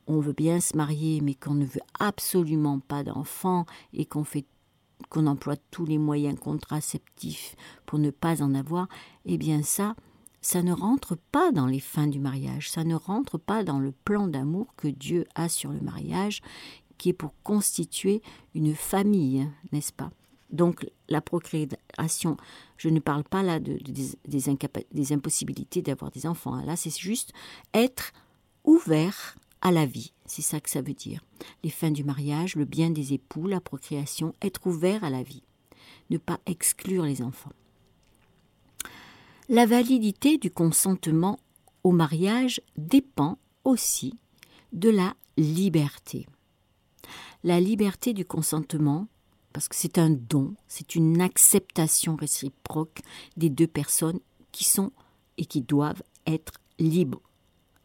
on 0.08 0.22
veut 0.22 0.32
bien 0.32 0.62
se 0.62 0.78
marier 0.78 1.20
mais 1.20 1.36
qu'on 1.36 1.56
ne 1.56 1.66
veut 1.66 1.82
absolument 2.00 2.80
pas 2.80 3.04
d'enfants 3.04 3.66
et 3.92 4.06
qu'on 4.06 4.24
fait 4.24 4.46
qu'on 5.10 5.28
emploie 5.28 5.56
tous 5.72 5.86
les 5.86 5.98
moyens 5.98 6.40
contraceptifs 6.40 7.56
pour 7.86 8.00
ne 8.00 8.12
pas 8.12 8.42
en 8.42 8.54
avoir, 8.54 8.88
eh 9.26 9.38
bien 9.38 9.64
ça, 9.64 9.96
ça 10.42 10.62
ne 10.62 10.74
rentre 10.74 11.18
pas 11.32 11.52
dans 11.52 11.68
les 11.68 11.80
fins 11.80 12.08
du 12.08 12.20
mariage, 12.20 12.70
ça 12.70 12.84
ne 12.84 12.96
rentre 12.96 13.38
pas 13.38 13.64
dans 13.64 13.80
le 13.80 13.92
plan 13.92 14.28
d'amour 14.28 14.74
que 14.76 14.88
Dieu 14.88 15.26
a 15.36 15.50
sur 15.50 15.72
le 15.72 15.82
mariage, 15.82 16.42
qui 16.98 17.10
est 17.10 17.14
pour 17.14 17.34
constituer 17.44 18.22
une 18.54 18.76
famille, 18.76 19.50
n'est-ce 19.72 19.94
pas? 19.94 20.12
Donc 20.52 20.90
la 21.08 21.22
procréation, 21.22 22.38
je 22.78 22.90
ne 22.90 23.00
parle 23.00 23.24
pas 23.24 23.44
là 23.44 23.60
de, 23.60 23.78
des, 23.78 24.18
des, 24.92 25.14
impossibilités 25.14 25.82
d'avoir 25.82 26.12
des 26.12 26.26
enfants, 26.26 26.56
hein. 26.56 26.66
là 26.66 26.76
c'est 26.76 26.96
juste 26.96 27.34
être 27.74 28.12
ouvert 28.64 29.36
à 29.62 29.72
la 29.72 29.86
vie, 29.86 30.14
c'est 30.26 30.42
ça 30.42 30.60
que 30.60 30.70
ça 30.70 30.82
veut 30.82 30.94
dire. 30.94 31.24
Les 31.64 31.70
fins 31.70 31.92
du 31.92 32.04
mariage, 32.04 32.56
le 32.56 32.66
bien 32.66 32.90
des 32.90 33.14
époux, 33.14 33.48
la 33.48 33.60
procréation, 33.60 34.34
être 34.42 34.66
ouvert 34.68 35.04
à 35.04 35.10
la 35.10 35.24
vie, 35.24 35.44
ne 36.10 36.18
pas 36.18 36.40
exclure 36.46 37.04
les 37.04 37.22
enfants. 37.22 37.52
La 39.50 39.66
validité 39.66 40.38
du 40.38 40.52
consentement 40.52 41.40
au 41.84 41.92
mariage 41.92 42.62
dépend 42.78 43.38
aussi 43.64 44.14
de 44.74 44.90
la 44.90 45.16
liberté. 45.38 46.28
La 47.44 47.60
liberté 47.60 48.14
du 48.14 48.26
consentement, 48.26 49.08
parce 49.54 49.68
que 49.68 49.76
c'est 49.76 49.98
un 49.98 50.10
don, 50.10 50.54
c'est 50.68 50.96
une 50.96 51.22
acceptation 51.22 52.16
réciproque 52.16 53.00
des 53.38 53.50
deux 53.50 53.68
personnes 53.68 54.20
qui 54.52 54.66
sont 54.66 54.92
et 55.38 55.46
qui 55.46 55.62
doivent 55.62 56.04
être 56.28 56.54
libres, 56.78 57.22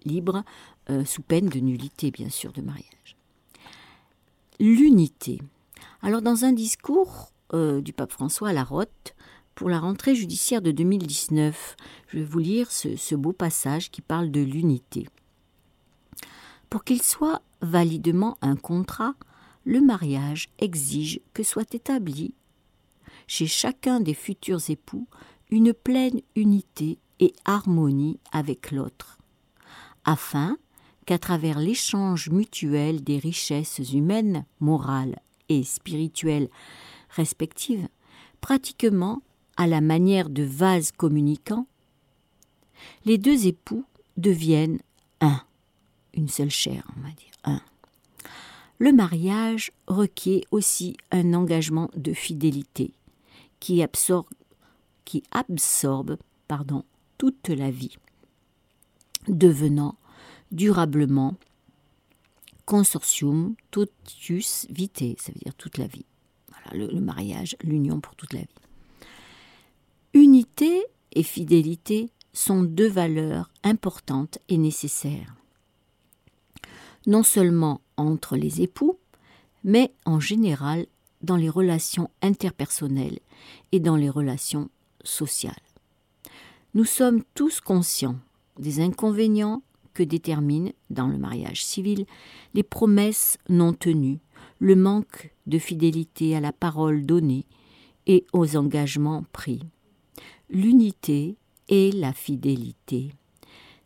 libres 0.04 0.44
euh, 0.90 1.04
sous 1.04 1.22
peine 1.22 1.48
de 1.48 1.60
nullité, 1.60 2.10
bien 2.10 2.28
sûr, 2.28 2.52
de 2.52 2.62
mariage. 2.62 3.16
L'unité. 4.60 5.40
Alors, 6.02 6.22
dans 6.22 6.44
un 6.44 6.52
discours 6.52 7.32
euh, 7.52 7.80
du 7.80 7.92
pape 7.92 8.12
François 8.12 8.50
à 8.50 8.52
la 8.52 8.64
Rotte, 8.64 9.14
pour 9.54 9.68
la 9.68 9.78
rentrée 9.78 10.14
judiciaire 10.14 10.62
de 10.62 10.70
2019. 10.70 11.76
Je 12.08 12.18
vais 12.18 12.24
vous 12.24 12.38
lire 12.38 12.70
ce, 12.70 13.14
beau 13.14 13.32
passage 13.32 13.90
qui 13.90 14.00
parle 14.00 14.30
de 14.30 14.40
l'unité. 14.40 15.08
Pour 16.70 16.84
qu'il 16.84 17.02
soit 17.02 17.40
validement 17.60 18.36
un 18.42 18.56
contrat, 18.56 19.14
le 19.64 19.80
mariage 19.80 20.48
exige 20.58 21.20
que 21.32 21.42
soit 21.42 21.74
établi 21.74 22.34
chez 23.26 23.46
chacun 23.46 24.00
des 24.00 24.12
futurs 24.12 24.68
époux 24.68 25.06
une 25.50 25.72
pleine 25.72 26.20
unité 26.36 26.98
et 27.20 27.32
harmonie 27.44 28.18
avec 28.32 28.70
l'autre, 28.70 29.18
afin 30.04 30.58
qu'à 31.04 31.18
travers 31.18 31.58
l'échange 31.58 32.30
mutuel 32.30 33.02
des 33.02 33.18
richesses 33.18 33.80
humaines, 33.92 34.44
morales 34.60 35.18
et 35.48 35.62
spirituelles 35.62 36.48
respectives, 37.10 37.88
pratiquement 38.40 39.22
à 39.56 39.66
la 39.66 39.80
manière 39.80 40.30
de 40.30 40.42
vase 40.42 40.92
communicant, 40.92 41.66
les 43.04 43.18
deux 43.18 43.46
époux 43.46 43.84
deviennent 44.16 44.80
un, 45.20 45.40
une 46.14 46.28
seule 46.28 46.50
chair, 46.50 46.86
on 46.96 47.00
va 47.00 47.14
dire, 47.14 47.32
un. 47.44 47.60
Le 48.78 48.92
mariage 48.92 49.70
requiert 49.86 50.42
aussi 50.50 50.96
un 51.10 51.34
engagement 51.34 51.90
de 51.96 52.12
fidélité 52.12 52.92
qui 53.60 53.82
absorbe, 53.82 54.26
qui 55.04 55.22
absorbe 55.30 56.16
pardon, 56.48 56.84
toute 57.18 57.48
la 57.48 57.70
vie, 57.70 57.96
devenant 59.28 59.96
durablement 60.54 61.34
consortium 62.64 63.54
totius 63.70 64.66
vitae, 64.70 65.16
ça 65.18 65.32
veut 65.32 65.40
dire 65.44 65.54
toute 65.54 65.76
la 65.76 65.86
vie. 65.86 66.06
Voilà, 66.48 66.86
le 66.86 67.00
mariage, 67.00 67.56
l'union 67.62 68.00
pour 68.00 68.14
toute 68.14 68.32
la 68.32 68.40
vie. 68.40 68.48
Unité 70.14 70.84
et 71.12 71.22
fidélité 71.22 72.10
sont 72.32 72.62
deux 72.62 72.88
valeurs 72.88 73.50
importantes 73.62 74.38
et 74.48 74.56
nécessaires, 74.56 75.34
non 77.06 77.22
seulement 77.22 77.80
entre 77.96 78.36
les 78.36 78.62
époux, 78.62 78.98
mais 79.64 79.92
en 80.04 80.20
général 80.20 80.86
dans 81.22 81.36
les 81.36 81.48
relations 81.48 82.10
interpersonnelles 82.22 83.18
et 83.72 83.80
dans 83.80 83.96
les 83.96 84.10
relations 84.10 84.68
sociales. 85.02 85.54
Nous 86.74 86.84
sommes 86.84 87.22
tous 87.34 87.60
conscients 87.60 88.18
des 88.58 88.80
inconvénients 88.80 89.62
que 89.94 90.02
déterminent, 90.02 90.72
dans 90.90 91.06
le 91.06 91.18
mariage 91.18 91.64
civil, 91.64 92.04
les 92.52 92.62
promesses 92.62 93.38
non 93.48 93.72
tenues, 93.72 94.20
le 94.58 94.76
manque 94.76 95.32
de 95.46 95.58
fidélité 95.58 96.36
à 96.36 96.40
la 96.40 96.52
parole 96.52 97.06
donnée 97.06 97.46
et 98.06 98.24
aux 98.32 98.56
engagements 98.56 99.24
pris 99.32 99.60
l'unité 100.50 101.36
et 101.68 101.90
la 101.92 102.12
fidélité. 102.12 103.12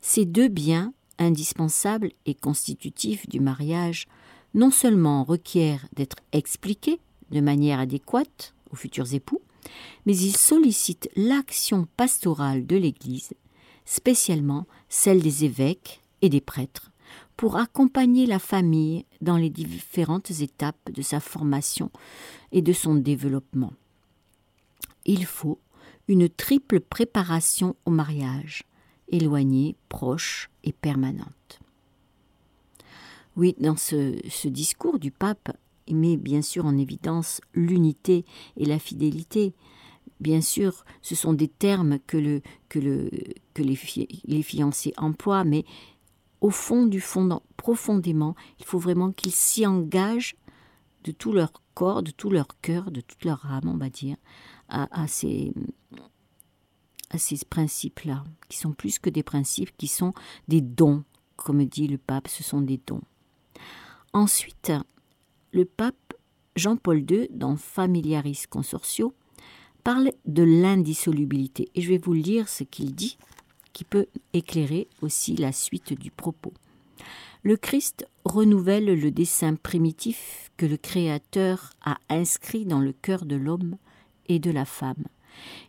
Ces 0.00 0.24
deux 0.24 0.48
biens 0.48 0.92
indispensables 1.18 2.12
et 2.26 2.34
constitutifs 2.34 3.28
du 3.28 3.40
mariage 3.40 4.06
non 4.54 4.70
seulement 4.70 5.24
requièrent 5.24 5.86
d'être 5.94 6.16
expliqués 6.32 7.00
de 7.30 7.40
manière 7.40 7.80
adéquate 7.80 8.54
aux 8.70 8.76
futurs 8.76 9.12
époux, 9.14 9.40
mais 10.06 10.16
ils 10.16 10.36
sollicitent 10.36 11.10
l'action 11.16 11.86
pastorale 11.96 12.66
de 12.66 12.76
l'Église, 12.76 13.34
spécialement 13.84 14.66
celle 14.88 15.22
des 15.22 15.44
évêques 15.44 16.00
et 16.22 16.28
des 16.28 16.40
prêtres, 16.40 16.90
pour 17.36 17.56
accompagner 17.56 18.26
la 18.26 18.38
famille 18.38 19.04
dans 19.20 19.36
les 19.36 19.50
différentes 19.50 20.30
étapes 20.40 20.90
de 20.92 21.02
sa 21.02 21.20
formation 21.20 21.90
et 22.52 22.62
de 22.62 22.72
son 22.72 22.94
développement. 22.94 23.72
Il 25.04 25.24
faut 25.24 25.58
une 26.08 26.28
triple 26.28 26.80
préparation 26.80 27.76
au 27.84 27.90
mariage, 27.90 28.64
éloignée, 29.08 29.76
proche 29.88 30.50
et 30.64 30.72
permanente. 30.72 31.60
Oui, 33.36 33.54
dans 33.60 33.76
ce, 33.76 34.48
discours 34.48 34.98
du 34.98 35.12
pape, 35.12 35.56
il 35.86 35.96
met 35.96 36.16
bien 36.16 36.42
sûr 36.42 36.66
en 36.66 36.76
évidence 36.76 37.40
l'unité 37.54 38.24
et 38.56 38.64
la 38.64 38.78
fidélité. 38.78 39.54
Bien 40.20 40.40
sûr, 40.40 40.84
ce 41.02 41.14
sont 41.14 41.32
des 41.32 41.48
termes 41.48 41.98
que, 42.00 42.16
le, 42.16 42.42
que, 42.68 42.78
le, 42.78 43.10
que 43.54 43.62
les, 43.62 43.78
les 44.24 44.42
fiancés 44.42 44.92
emploient, 44.96 45.44
mais 45.44 45.64
au 46.40 46.50
fond 46.50 46.86
du 46.86 47.00
fond, 47.00 47.40
profondément, 47.56 48.34
il 48.58 48.64
faut 48.64 48.78
vraiment 48.78 49.12
qu'ils 49.12 49.32
s'y 49.32 49.66
engagent 49.66 50.36
de 51.04 51.12
tout 51.12 51.32
leur 51.32 51.52
corps, 51.74 52.02
de 52.02 52.10
tout 52.10 52.30
leur 52.30 52.60
cœur, 52.60 52.90
de 52.90 53.00
toute 53.00 53.24
leur 53.24 53.46
âme, 53.46 53.68
on 53.68 53.76
va 53.76 53.90
dire, 53.90 54.16
à, 54.68 55.06
ces, 55.06 55.52
à 57.10 57.18
ces 57.18 57.38
principes-là, 57.48 58.24
qui 58.48 58.58
sont 58.58 58.72
plus 58.72 58.98
que 58.98 59.10
des 59.10 59.22
principes, 59.22 59.76
qui 59.76 59.88
sont 59.88 60.12
des 60.48 60.60
dons, 60.60 61.04
comme 61.36 61.64
dit 61.64 61.88
le 61.88 61.98
pape, 61.98 62.28
ce 62.28 62.42
sont 62.42 62.60
des 62.60 62.80
dons. 62.86 63.02
Ensuite, 64.12 64.72
le 65.52 65.64
pape 65.64 66.14
Jean-Paul 66.56 67.04
II, 67.10 67.28
dans 67.30 67.56
Familiaris 67.56 68.44
Consortio, 68.50 69.14
parle 69.88 70.12
de 70.26 70.42
l'indissolubilité. 70.42 71.70
Et 71.74 71.80
je 71.80 71.88
vais 71.88 71.96
vous 71.96 72.12
lire 72.12 72.50
ce 72.50 72.62
qu'il 72.62 72.94
dit, 72.94 73.16
qui 73.72 73.84
peut 73.84 74.04
éclairer 74.34 74.86
aussi 75.00 75.34
la 75.34 75.50
suite 75.50 75.98
du 75.98 76.10
propos. 76.10 76.52
Le 77.42 77.56
Christ 77.56 78.06
renouvelle 78.26 78.84
le 78.84 79.10
dessein 79.10 79.54
primitif 79.54 80.50
que 80.58 80.66
le 80.66 80.76
Créateur 80.76 81.70
a 81.82 81.96
inscrit 82.10 82.66
dans 82.66 82.80
le 82.80 82.92
cœur 82.92 83.24
de 83.24 83.34
l'homme 83.34 83.78
et 84.26 84.38
de 84.38 84.50
la 84.50 84.66
femme. 84.66 85.06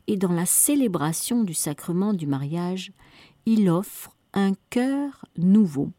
Et 0.08 0.18
dans 0.18 0.34
la 0.34 0.46
célébration 0.46 1.46
du 1.46 1.54
sacrement 1.54 2.14
du 2.14 2.28
mariage, 2.28 2.92
il 3.46 3.70
offre 3.70 4.18
un 4.34 4.52
cœur 4.70 5.24
nouveau. 5.38 5.94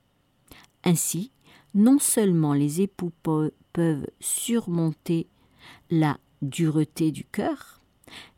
Ainsi, 0.84 1.32
non 1.72 1.98
seulement 1.98 2.52
les 2.52 2.82
époux 2.82 3.12
peuvent 3.22 4.06
surmonter 4.20 5.26
la 5.88 6.18
dureté 6.42 7.12
du 7.12 7.24
cœur, 7.24 7.79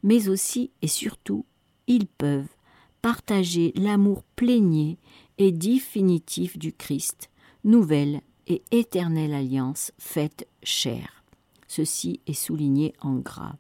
mais 0.03 0.29
aussi 0.29 0.71
et 0.83 0.89
surtout, 0.89 1.45
ils 1.87 2.07
peuvent 2.07 2.55
partager 3.01 3.73
l'amour 3.77 4.23
plénier 4.37 4.99
et 5.39 5.53
définitif 5.53 6.59
du 6.59 6.73
Christ, 6.73 7.31
nouvelle 7.65 8.21
et 8.47 8.63
éternelle 8.71 9.35
alliance 9.35 9.93
faite 9.99 10.47
chère. 10.63 11.25
Ceci 11.69 12.21
est 12.27 12.35
souligné 12.35 12.95
en 13.01 13.15
gras 13.15 13.57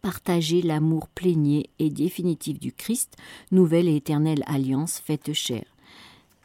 partager 0.00 0.62
l'amour 0.62 1.08
plénier 1.08 1.70
et 1.78 1.90
définitif 1.90 2.58
du 2.58 2.72
Christ, 2.72 3.16
nouvelle 3.50 3.88
et 3.88 3.96
éternelle 3.96 4.42
alliance 4.46 4.98
faite 4.98 5.32
chère. 5.32 5.76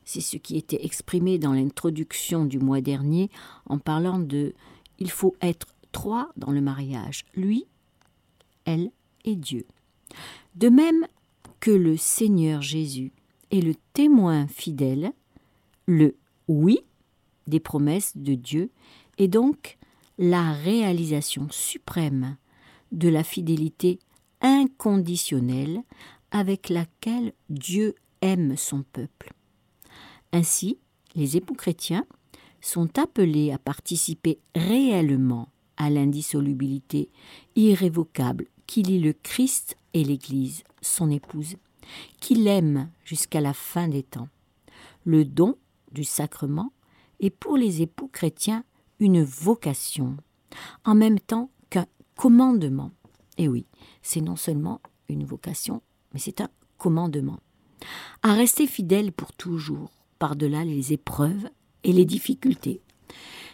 C'est 0.06 0.22
ce 0.22 0.38
qui 0.38 0.58
était 0.58 0.84
exprimé 0.86 1.38
dans 1.38 1.54
l'introduction 1.54 2.46
du 2.46 2.60
mois 2.60 2.82
dernier 2.82 3.30
en 3.66 3.78
parlant 3.78 4.20
de 4.20 4.54
il 5.00 5.10
faut 5.10 5.36
être 5.42 5.68
trois 5.92 6.30
dans 6.36 6.52
le 6.52 6.62
mariage, 6.62 7.26
lui, 7.36 7.66
elle 8.66 8.92
et 9.26 9.36
Dieu. 9.36 9.66
De 10.56 10.70
même 10.70 11.08
que 11.60 11.72
le 11.72 11.98
Seigneur 11.98 12.62
Jésus 12.62 13.12
est 13.52 13.62
le 13.62 13.76
témoin 13.94 14.48
fidèle, 14.48 15.14
le 15.86 16.16
oui 16.48 16.80
des 17.48 17.60
promesses 17.60 18.16
de 18.16 18.36
Dieu, 18.36 18.70
et 19.18 19.28
donc 19.28 19.78
la 20.18 20.54
réalisation 20.54 21.48
suprême 21.50 22.38
de 22.92 23.10
la 23.10 23.24
fidélité 23.24 24.00
inconditionnelle 24.42 25.82
avec 26.32 26.70
laquelle 26.70 27.34
Dieu 27.50 27.96
aime 28.22 28.58
son 28.58 28.84
peuple. 28.84 29.34
Ainsi, 30.32 30.78
les 31.16 31.38
époux 31.38 31.54
chrétiens 31.54 32.06
sont 32.62 32.98
appelés 32.98 33.52
à 33.52 33.58
participer 33.58 34.40
réellement 34.56 35.50
à 35.78 35.90
l'indissolubilité 35.90 37.10
irrévocable 37.56 38.48
qui 38.68 38.84
lie 38.84 39.00
le 39.00 39.14
Christ 39.14 39.78
et 39.94 40.04
l'Église, 40.04 40.64
son 40.82 41.10
épouse, 41.10 41.56
qui 42.20 42.36
l'aime 42.36 42.90
jusqu'à 43.04 43.42
la 43.42 43.54
fin 43.54 43.88
des 43.88 44.04
temps. 44.04 44.30
Le 45.06 45.26
don 45.26 45.58
du 45.92 46.04
sacrement 46.04 46.72
est 47.20 47.30
pour 47.30 47.58
les 47.58 47.82
époux 47.82 48.08
chrétiens 48.08 48.64
une 49.00 49.24
vocation, 49.24 50.18
en 50.86 50.96
même 50.96 51.20
temps 51.20 51.50
qu'un 51.70 51.86
commandement. 52.16 52.92
Et 53.38 53.48
oui, 53.48 53.66
c'est 54.02 54.22
non 54.22 54.36
seulement 54.36 54.82
une 55.10 55.26
vocation, 55.26 55.82
mais 56.14 56.20
c'est 56.20 56.42
un 56.42 56.50
commandement. 56.78 57.40
À 58.22 58.34
rester 58.34 58.68
fidèle 58.68 59.12
pour 59.12 59.34
toujours, 59.34 59.92
par-delà 60.20 60.64
les 60.64 60.94
épreuves 60.94 61.50
et 61.84 61.92
les 61.92 62.06
difficultés, 62.06 62.82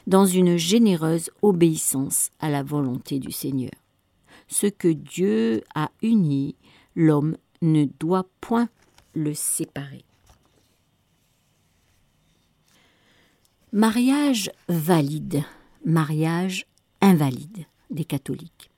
dans 0.07 0.25
une 0.25 0.57
généreuse 0.57 1.31
obéissance 1.41 2.29
à 2.39 2.49
la 2.49 2.63
volonté 2.63 3.19
du 3.19 3.31
Seigneur. 3.31 3.71
Ce 4.49 4.67
que 4.67 4.87
Dieu 4.87 5.63
a 5.75 5.91
uni, 6.01 6.55
l'homme 6.95 7.37
ne 7.61 7.85
doit 7.85 8.27
point 8.41 8.67
le 9.13 9.33
séparer. 9.33 10.03
Mariage 13.71 14.49
valide, 14.67 15.43
mariage 15.85 16.65
invalide 17.01 17.65
des 17.91 18.03
catholiques. 18.03 18.71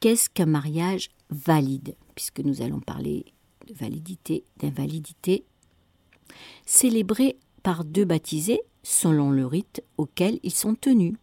Qu'est-ce 0.00 0.30
qu'un 0.30 0.46
mariage 0.46 1.10
valide 1.30 1.94
Puisque 2.14 2.40
nous 2.40 2.62
allons 2.62 2.80
parler 2.80 3.26
de 3.66 3.74
validité, 3.74 4.44
d'invalidité? 4.58 5.44
Célébré 6.64 7.36
par 7.62 7.84
deux 7.84 8.04
baptisés 8.04 8.60
selon 8.82 9.30
le 9.30 9.46
rite 9.46 9.82
auquel 9.98 10.40
ils 10.42 10.54
sont 10.54 10.74
tenus. 10.74 11.14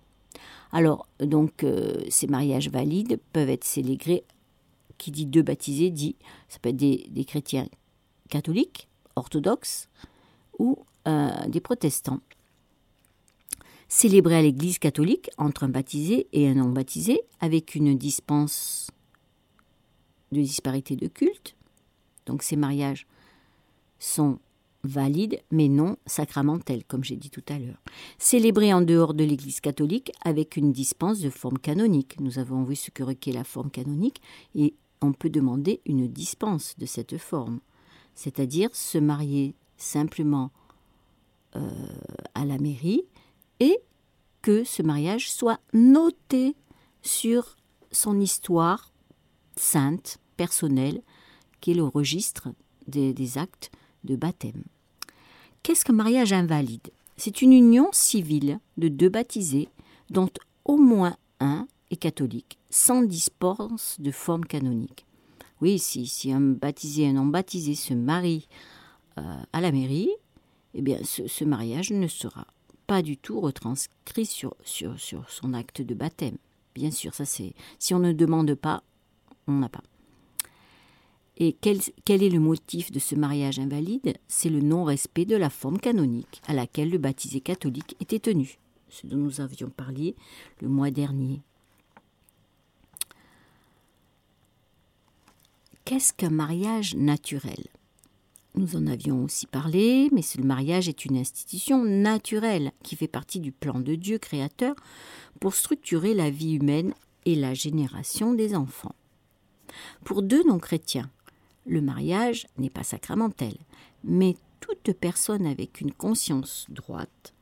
Alors, 0.71 1.07
donc, 1.19 1.63
euh, 1.63 2.01
ces 2.09 2.27
mariages 2.27 2.69
valides 2.69 3.19
peuvent 3.33 3.49
être 3.49 3.65
célébrés, 3.65 4.23
qui 4.97 5.11
dit 5.11 5.25
deux 5.25 5.41
baptisés, 5.41 5.89
dit, 5.89 6.15
ça 6.47 6.59
peut 6.59 6.69
être 6.69 6.77
des, 6.77 7.25
chrétiens 7.25 7.67
catholiques, 8.29 8.87
orthodoxes, 9.15 9.89
ou 10.59 10.77
euh, 11.07 11.29
des 11.47 11.59
protestants. 11.59 12.21
Célébrés 13.87 14.37
à 14.37 14.41
l'Église 14.41 14.79
catholique 14.79 15.29
entre 15.37 15.65
un 15.65 15.69
baptisé 15.69 16.27
et 16.31 16.47
un 16.47 16.53
non 16.53 16.69
baptisé, 16.69 17.21
avec 17.41 17.75
une 17.75 17.97
dispense 17.97 18.89
de 20.31 20.39
disparité 20.41 20.95
de 20.95 21.07
culte. 21.07 21.55
Donc 22.25 22.43
ces 22.43 22.55
mariages 22.55 23.05
sont 23.99 24.39
valide 24.83 25.41
mais 25.51 25.67
non 25.67 25.97
sacramentelle, 26.05 26.83
comme 26.85 27.03
j'ai 27.03 27.15
dit 27.15 27.29
tout 27.29 27.43
à 27.49 27.59
l'heure. 27.59 27.81
Célébré 28.17 28.73
en 28.73 28.81
dehors 28.81 29.13
de 29.13 29.23
l'Église 29.23 29.59
catholique 29.59 30.11
avec 30.23 30.57
une 30.57 30.71
dispense 30.71 31.19
de 31.19 31.29
forme 31.29 31.57
canonique. 31.57 32.19
Nous 32.19 32.39
avons 32.39 32.63
vu 32.63 32.75
ce 32.75 32.91
que 32.91 33.03
requiert 33.03 33.35
la 33.35 33.43
forme 33.43 33.71
canonique 33.71 34.21
et 34.55 34.73
on 35.01 35.13
peut 35.13 35.29
demander 35.29 35.81
une 35.85 36.07
dispense 36.07 36.75
de 36.77 36.85
cette 36.85 37.17
forme, 37.17 37.59
c'est-à-dire 38.15 38.69
se 38.73 38.97
marier 38.97 39.55
simplement 39.77 40.51
euh, 41.55 41.69
à 42.35 42.45
la 42.45 42.57
mairie 42.57 43.03
et 43.59 43.79
que 44.41 44.63
ce 44.63 44.81
mariage 44.81 45.31
soit 45.31 45.59
noté 45.73 46.55
sur 47.01 47.57
son 47.91 48.19
histoire 48.19 48.91
sainte, 49.55 50.19
personnelle, 50.37 51.01
qui 51.59 51.71
est 51.71 51.75
le 51.75 51.83
registre 51.83 52.49
des 52.87 53.37
actes 53.37 53.71
de 54.03 54.15
baptême. 54.15 54.63
Qu'est-ce 55.63 55.85
qu'un 55.85 55.93
mariage 55.93 56.33
invalide? 56.33 56.91
C'est 57.17 57.41
une 57.41 57.53
union 57.53 57.89
civile 57.91 58.59
de 58.77 58.87
deux 58.87 59.09
baptisés 59.09 59.69
dont 60.09 60.29
au 60.65 60.77
moins 60.77 61.15
un 61.39 61.67
est 61.91 61.97
catholique, 61.97 62.57
sans 62.69 63.03
dispense 63.03 63.97
de 63.99 64.11
forme 64.11 64.45
canonique. 64.45 65.05
Oui, 65.61 65.77
si, 65.77 66.07
si 66.07 66.31
un 66.31 66.41
baptisé 66.41 67.03
et 67.03 67.09
un 67.09 67.13
non 67.13 67.25
baptisé 67.25 67.75
se 67.75 67.93
marient 67.93 68.47
euh, 69.17 69.43
à 69.53 69.61
la 69.61 69.71
mairie, 69.71 70.09
eh 70.73 70.81
bien 70.81 70.99
ce, 71.03 71.43
mariage 71.43 71.91
ne 71.91 72.07
sera 72.07 72.47
pas 72.87 73.01
du 73.01 73.17
tout 73.17 73.39
retranscrit 73.39 74.25
sur, 74.25 74.55
sur, 74.63 74.99
sur 74.99 75.29
son 75.29 75.53
acte 75.53 75.81
de 75.81 75.93
baptême. 75.93 76.37
Bien 76.73 76.91
sûr, 76.91 77.13
ça 77.13 77.25
c'est. 77.25 77.53
Si 77.77 77.93
on 77.93 77.99
ne 77.99 78.13
demande 78.13 78.55
pas, 78.55 78.83
on 79.47 79.53
n'a 79.53 79.69
pas. 79.69 79.83
Et 81.43 81.55
quel, 81.59 81.79
est 82.07 82.29
le 82.29 82.39
motif 82.39 82.91
de 82.91 82.99
ce 82.99 83.15
mariage 83.15 83.57
invalide? 83.57 84.15
C'est 84.27 84.51
le 84.51 84.61
non-respect 84.61 85.25
de 85.25 85.35
la 85.35 85.49
forme 85.49 85.79
canonique 85.79 86.39
à 86.45 86.53
laquelle 86.53 86.91
le 86.91 86.99
baptisé 86.99 87.41
catholique 87.41 87.95
était 87.99 88.19
tenu, 88.19 88.59
ce 88.89 89.07
dont 89.07 89.17
nous 89.17 89.41
avions 89.41 89.71
parlé 89.71 90.13
le 90.61 90.69
mois 90.69 90.91
dernier. 90.91 91.41
Qu'est-ce 95.83 96.13
qu'un 96.13 96.29
mariage 96.29 96.93
naturel? 96.93 97.65
Nous 98.53 98.75
en 98.75 98.85
avions 98.85 99.23
aussi 99.23 99.47
parlé, 99.47 100.09
mais 100.11 100.21
le 100.37 100.43
mariage 100.43 100.89
est 100.89 101.05
une 101.05 101.17
institution 101.17 101.83
naturelle 101.83 102.71
qui 102.83 102.95
fait 102.95 103.07
partie 103.07 103.39
du 103.39 103.51
plan 103.51 103.79
de 103.79 103.95
Dieu 103.95 104.19
créateur 104.19 104.75
pour 105.39 105.55
structurer 105.55 106.13
la 106.13 106.29
vie 106.29 106.53
humaine 106.53 106.93
et 107.25 107.33
la 107.33 107.55
génération 107.55 108.35
des 108.35 108.53
enfants. 108.55 108.93
Pour 110.03 110.21
deux 110.21 110.43
non-chrétiens, 110.43 111.09
le 111.65 111.81
mariage 111.81 112.47
n'est 112.57 112.69
pas 112.69 112.83
sacramentel, 112.83 113.55
mais 114.03 114.35
toute 114.59 114.93
personne 114.93 115.45
avec 115.45 115.81
une 115.81 115.93
conscience 115.93 116.65
droite 116.69 117.33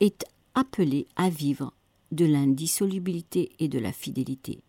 est 0.00 0.24
appelée 0.54 1.06
à 1.16 1.30
vivre 1.30 1.72
de 2.12 2.24
l'indissolubilité 2.24 3.52
et 3.58 3.68
de 3.68 3.78
la 3.78 3.92
fidélité, 3.92 4.62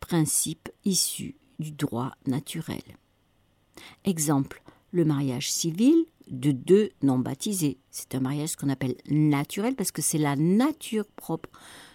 principe 0.00 0.68
issu 0.84 1.36
du 1.58 1.72
droit 1.72 2.12
naturel. 2.26 2.82
Exemple, 4.04 4.62
le 4.92 5.04
mariage 5.04 5.50
civil 5.50 6.06
de 6.28 6.52
deux 6.52 6.90
non 7.02 7.18
baptisés. 7.18 7.78
C'est 7.90 8.14
un 8.14 8.20
mariage 8.20 8.56
qu'on 8.56 8.68
appelle 8.68 8.96
naturel 9.08 9.74
parce 9.74 9.92
que 9.92 10.02
c'est 10.02 10.18
la 10.18 10.36
nature 10.36 11.06
propre 11.16 11.50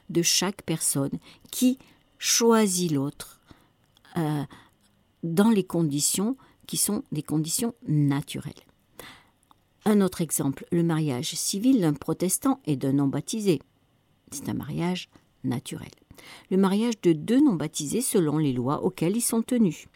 de 0.09 0.21
chaque 0.21 0.63
personne 0.63 1.17
qui 1.51 1.77
choisit 2.17 2.91
l'autre 2.91 3.41
euh, 4.17 4.43
dans 5.23 5.49
les 5.49 5.63
conditions 5.63 6.37
qui 6.67 6.77
sont 6.77 7.03
des 7.11 7.23
conditions 7.23 7.73
naturelles. 7.87 8.53
Un 9.85 10.01
autre 10.01 10.21
exemple, 10.21 10.65
le 10.71 10.83
mariage 10.83 11.33
civil 11.33 11.81
d'un 11.81 11.93
protestant 11.93 12.59
et 12.65 12.75
d'un 12.75 12.93
non-baptisé. 12.93 13.61
C'est 14.31 14.47
un 14.47 14.53
mariage 14.53 15.09
naturel. 15.43 15.89
Le 16.51 16.57
mariage 16.57 17.01
de 17.01 17.13
deux 17.13 17.41
non-baptisés 17.41 18.01
selon 18.01 18.37
les 18.37 18.53
lois 18.53 18.83
auxquelles 18.83 19.17
ils 19.17 19.21
sont 19.21 19.41
tenus. 19.41 19.87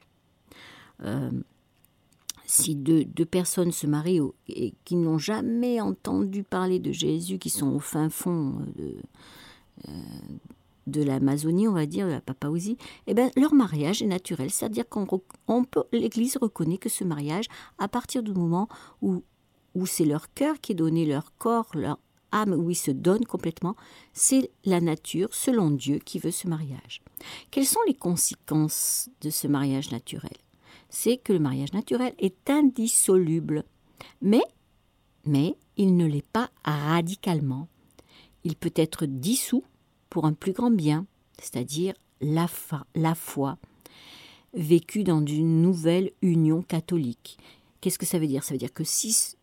Euh, 1.04 1.32
si 2.46 2.76
deux, 2.76 3.06
personnes 3.26 3.72
se 3.72 3.88
marient 3.88 4.22
et 4.48 4.74
qui 4.86 4.96
n'ont 4.96 5.18
jamais 5.18 5.82
entendu 5.82 6.44
parler 6.44 6.80
de 6.80 6.92
Jésus, 6.92 7.38
qui 7.38 7.50
sont 7.50 7.70
au 7.70 7.80
fin 7.80 8.10
fond 8.10 8.56
de, 8.76 8.96
euh, 9.88 9.92
de 10.88 11.02
l'Amazonie, 11.02 11.68
on 11.68 11.74
va 11.74 11.86
dire, 11.86 12.08
de 12.08 12.12
la 12.12 12.22
Papouasie, 12.22 12.78
eh 13.08 13.14
ben, 13.14 13.32
leur 13.36 13.54
mariage 13.54 14.02
est 14.02 14.08
naturel. 14.08 14.52
C'est-à-dire 14.52 14.88
qu'on 14.88 15.08
l'Église 15.92 16.38
reconnaît 16.38 16.78
que 16.78 16.90
ce 16.90 17.04
mariage, 17.04 17.46
à 17.78 17.88
partir 17.88 18.24
du 18.24 18.34
moment 18.34 18.68
où, 19.02 19.24
où 19.74 19.86
c'est 19.86 20.06
leur 20.06 20.34
cœur 20.34 20.60
qui 20.62 20.74
est 20.74 20.76
donné, 20.76 21.06
leur 21.06 21.36
corps, 21.38 21.70
leur 21.74 22.00
âme, 22.32 22.54
où 22.54 22.70
ils 22.70 22.76
se 22.76 22.92
donnent 22.92 23.26
complètement, 23.26 23.76
c'est 24.14 24.52
la 24.64 24.82
nature, 24.82 25.34
selon 25.34 25.72
Dieu, 25.72 26.00
qui 26.00 26.20
veut 26.20 26.32
ce 26.32 26.48
mariage. 26.48 27.02
Quelles 27.52 27.66
sont 27.66 27.80
les 27.88 27.94
conséquences 27.94 29.10
de 29.22 29.30
ce 29.30 29.48
mariage 29.48 29.92
naturel? 29.92 30.38
C'est 30.90 31.18
que 31.18 31.34
le 31.34 31.40
mariage 31.40 31.74
naturel 31.74 32.14
est 32.20 32.50
indissoluble, 32.50 33.64
mais, 34.22 34.44
mais 35.26 35.58
il 35.78 35.98
ne 35.98 36.06
l'est 36.06 36.28
pas 36.28 36.52
radicalement. 36.64 37.68
Il 38.44 38.56
peut 38.56 38.74
être 38.76 39.06
dissous 39.06 39.64
pour 40.16 40.24
un 40.24 40.32
plus 40.32 40.54
grand 40.54 40.72
bien, 40.72 41.06
c'est-à-dire 41.42 41.94
la, 42.22 42.48
la 42.96 43.16
foi, 43.16 43.58
vécue 44.54 45.04
dans 45.04 45.26
une 45.26 45.62
nouvelle 45.62 46.12
union 46.22 46.62
catholique. 46.62 47.38
Qu'est-ce 47.82 48.00
que 48.00 48.06
ça 48.06 48.18
veut 48.18 48.28
dire? 48.28 48.46
Ça 48.46 48.54
veut 48.54 48.58
dire 48.58 48.72
que 48.72 48.86
si 48.86 49.36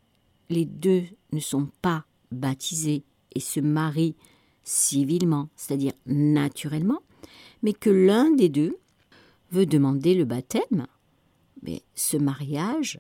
les 0.49 0.65
deux 0.65 1.03
ne 1.31 1.41
sont 1.41 1.69
pas 1.83 2.07
baptisés 2.31 3.05
et 3.35 3.41
se 3.41 3.61
marient 3.61 4.17
civilement, 4.65 5.51
c'est-à-dire 5.57 5.93
naturellement, 6.07 7.03
mais 7.63 7.75
que 7.75 7.91
l'un 7.91 8.31
des 8.31 8.49
deux 8.49 8.79
veut 9.51 9.67
demander 9.67 10.15
le 10.15 10.25
baptême, 10.25 10.87
mais 11.63 11.83
ce 11.95 12.17
mariage, 12.17 12.99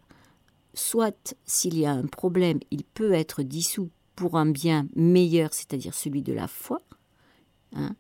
soit 0.75 1.35
s'il 1.47 1.79
y 1.79 1.87
a 1.87 1.93
un 1.93 2.07
problème, 2.07 2.61
il 2.71 2.85
peut 2.85 3.13
être 3.13 3.43
dissous 3.43 3.89
pour 4.15 4.37
un 4.37 4.51
bien 4.51 4.89
meilleur, 4.95 5.55
c'est-à-dire 5.55 5.95
celui 5.95 6.21
de 6.21 6.35
la 6.35 6.49
foi, 6.49 6.83
Hein. 7.75 7.95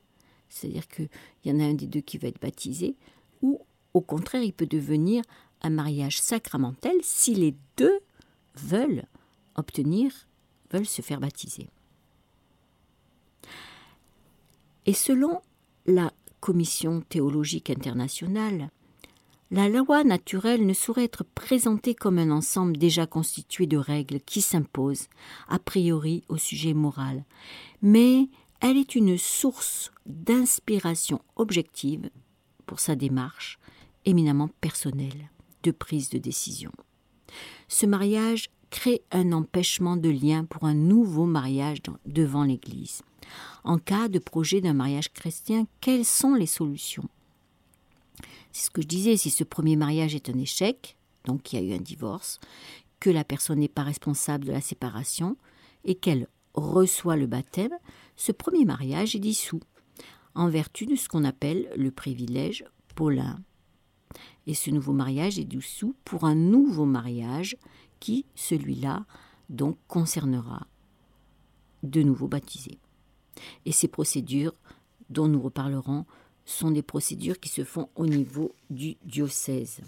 C'est-à-dire 0.49 0.87
qu'il 0.89 1.09
y 1.45 1.51
en 1.51 1.61
a 1.61 1.65
un 1.65 1.75
des 1.75 1.87
deux 1.87 2.01
qui 2.01 2.19
va 2.19 2.29
être 2.29 2.41
baptisé, 2.41 2.97
ou 3.41 3.61
au 3.95 4.01
contraire, 4.01 4.43
il 4.43 4.53
peut 4.53 4.67
devenir 4.67 5.23
un 5.63 5.71
mariage 5.71 6.21
sacramentel 6.21 6.97
si 7.03 7.35
les 7.35 7.55
deux 7.77 8.01
veulent 8.55 9.05
obtenir, 9.55 10.13
veulent 10.71 10.87
se 10.87 11.03
faire 11.03 11.21
baptiser. 11.21 11.69
Et 14.87 14.95
selon 14.95 15.41
la 15.87 16.13
Commission 16.41 17.03
théologique 17.03 17.71
internationale, 17.71 18.71
la 19.53 19.69
loi 19.69 20.03
naturelle 20.03 20.67
ne 20.67 20.73
saurait 20.73 21.05
être 21.05 21.25
présentée 21.25 21.95
comme 21.95 22.19
un 22.19 22.31
ensemble 22.31 22.79
déjà 22.79 23.07
constitué 23.07 23.67
de 23.67 23.77
règles 23.77 24.21
qui 24.21 24.41
s'imposent 24.41 25.09
a 25.47 25.59
priori 25.59 26.25
au 26.29 26.39
sujet 26.39 26.73
moral, 26.73 27.25
mais 27.83 28.29
elle 28.62 28.77
est 28.77 28.94
une 28.94 29.18
source 29.18 29.90
d'inspiration 30.07 31.20
objective 31.35 32.09
pour 32.64 32.79
sa 32.79 32.94
démarche 32.94 33.59
éminemment 34.05 34.48
personnelle 34.61 35.31
de 35.64 35.72
prise 35.72 36.11
de 36.11 36.18
décision. 36.18 36.70
Ce 37.66 37.87
mariage 37.87 38.51
crée 38.70 39.03
un 39.11 39.33
empêchement 39.33 39.96
de 39.96 40.09
lien 40.09 40.44
pour 40.44 40.64
un 40.64 40.75
nouveau 40.75 41.27
mariage 41.27 41.79
devant 42.07 42.44
l'Église. 42.44 43.03
En 43.64 43.79
cas 43.79 44.09
de 44.09 44.20
projet 44.20 44.61
d'un 44.61 44.75
mariage 44.75 45.12
chrétien, 45.12 45.66
quelles 45.81 46.05
sont 46.05 46.35
les 46.35 46.46
solutions? 46.46 47.09
C'est 48.53 48.66
ce 48.66 48.70
que 48.70 48.83
je 48.83 48.87
disais, 48.87 49.16
si 49.16 49.31
ce 49.31 49.44
premier 49.44 49.77
mariage 49.77 50.14
est 50.14 50.29
un 50.29 50.38
échec, 50.38 50.96
donc 51.25 51.53
il 51.53 51.61
y 51.61 51.62
a 51.62 51.66
eu 51.66 51.77
un 51.77 51.83
divorce, 51.83 52.38
que 53.01 53.11
la 53.11 53.25
personne 53.25 53.59
n'est 53.59 53.68
pas 53.68 53.83
responsable 53.83 54.44
de 54.44 54.53
la 54.53 54.61
séparation 54.61 55.37
et 55.85 55.96
qu'elle 55.96 56.29
reçoit 56.55 57.16
le 57.16 57.27
baptême, 57.27 57.77
ce 58.16 58.33
premier 58.33 58.64
mariage 58.64 59.16
est 59.16 59.20
dissous, 59.20 59.61
en 60.35 60.48
vertu 60.48 60.87
de 60.87 60.96
ce 60.96 61.09
qu'on 61.09 61.25
appelle 61.25 61.68
le 61.77 61.90
privilège 61.90 62.64
paulin. 62.94 63.38
Et 64.46 64.55
ce 64.55 64.70
nouveau 64.70 64.92
mariage 64.92 65.38
est 65.38 65.44
dissous 65.44 65.94
pour 66.05 66.25
un 66.25 66.35
nouveau 66.35 66.85
mariage 66.85 67.57
qui, 68.01 68.27
celui-là, 68.35 69.07
donc 69.48 69.77
concernera 69.87 70.66
de 71.83 72.03
nouveaux 72.03 72.29
baptisés. 72.29 72.79
Et 73.64 73.72
ces 73.72 73.88
procédures, 73.88 74.55
dont 75.11 75.29
nous 75.29 75.40
reparlerons, 75.40 76.07
sont 76.44 76.70
des 76.70 76.83
procédures 76.83 77.38
qui 77.38 77.48
se 77.48 77.64
font 77.64 77.88
au 77.94 78.07
niveau 78.07 78.55
du 78.70 78.96
diocèse. 79.05 79.81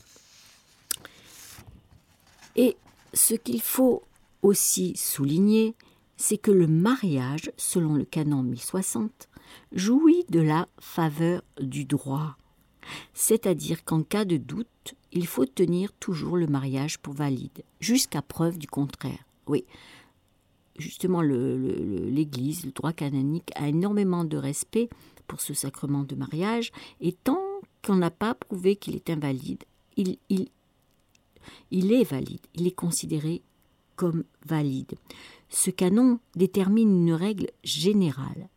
Et 2.57 2.77
ce 3.13 3.35
qu'il 3.35 3.61
faut 3.61 4.03
aussi 4.43 4.97
souligner, 4.97 5.75
c'est 6.17 6.39
que 6.39 6.51
le 6.51 6.67
mariage, 6.67 7.51
selon 7.57 7.95
le 7.95 8.05
canon 8.05 8.43
1060, 8.43 9.29
jouit 9.73 10.25
de 10.29 10.41
la 10.41 10.69
faveur 10.79 11.43
du 11.61 11.85
droit. 11.85 12.37
C'est-à-dire 13.13 13.85
qu'en 13.85 14.03
cas 14.03 14.25
de 14.25 14.37
doute, 14.37 14.95
il 15.13 15.27
faut 15.27 15.47
tenir 15.47 15.93
toujours 15.95 16.37
le 16.37 16.47
mariage 16.47 16.99
pour 16.99 17.15
valide, 17.15 17.63
jusqu'à 17.81 18.23
preuve 18.23 18.59
du 18.59 18.67
contraire. 18.67 19.25
Oui, 19.47 19.65
justement, 20.79 21.23
l'Église, 21.23 22.65
le, 22.65 22.73
droit 22.73 22.93
canonique 22.93 23.51
a 23.55 23.69
énormément 23.69 24.25
de 24.25 24.37
respect 24.37 24.89
pour 25.27 25.41
ce 25.41 25.55
sacrement 25.55 26.05
de 26.05 26.15
mariage, 26.15 26.73
et 27.01 27.13
tant 27.13 27.41
qu'on 27.85 27.97
n'a 27.97 28.11
pas 28.11 28.35
prouvé 28.35 28.77
qu'il 28.77 28.97
est 28.97 29.11
invalide, 29.11 29.65
il 29.97 30.19
est 31.71 32.05
valide, 32.05 32.47
il 32.55 32.67
est 32.67 32.75
considéré 32.75 33.43
comme 33.97 34.25
valide. 34.45 34.95
Ce 35.55 35.71
canon 35.71 36.19
détermine 36.35 37.09
une 37.09 37.15
règle 37.15 37.47
générale 37.63 38.49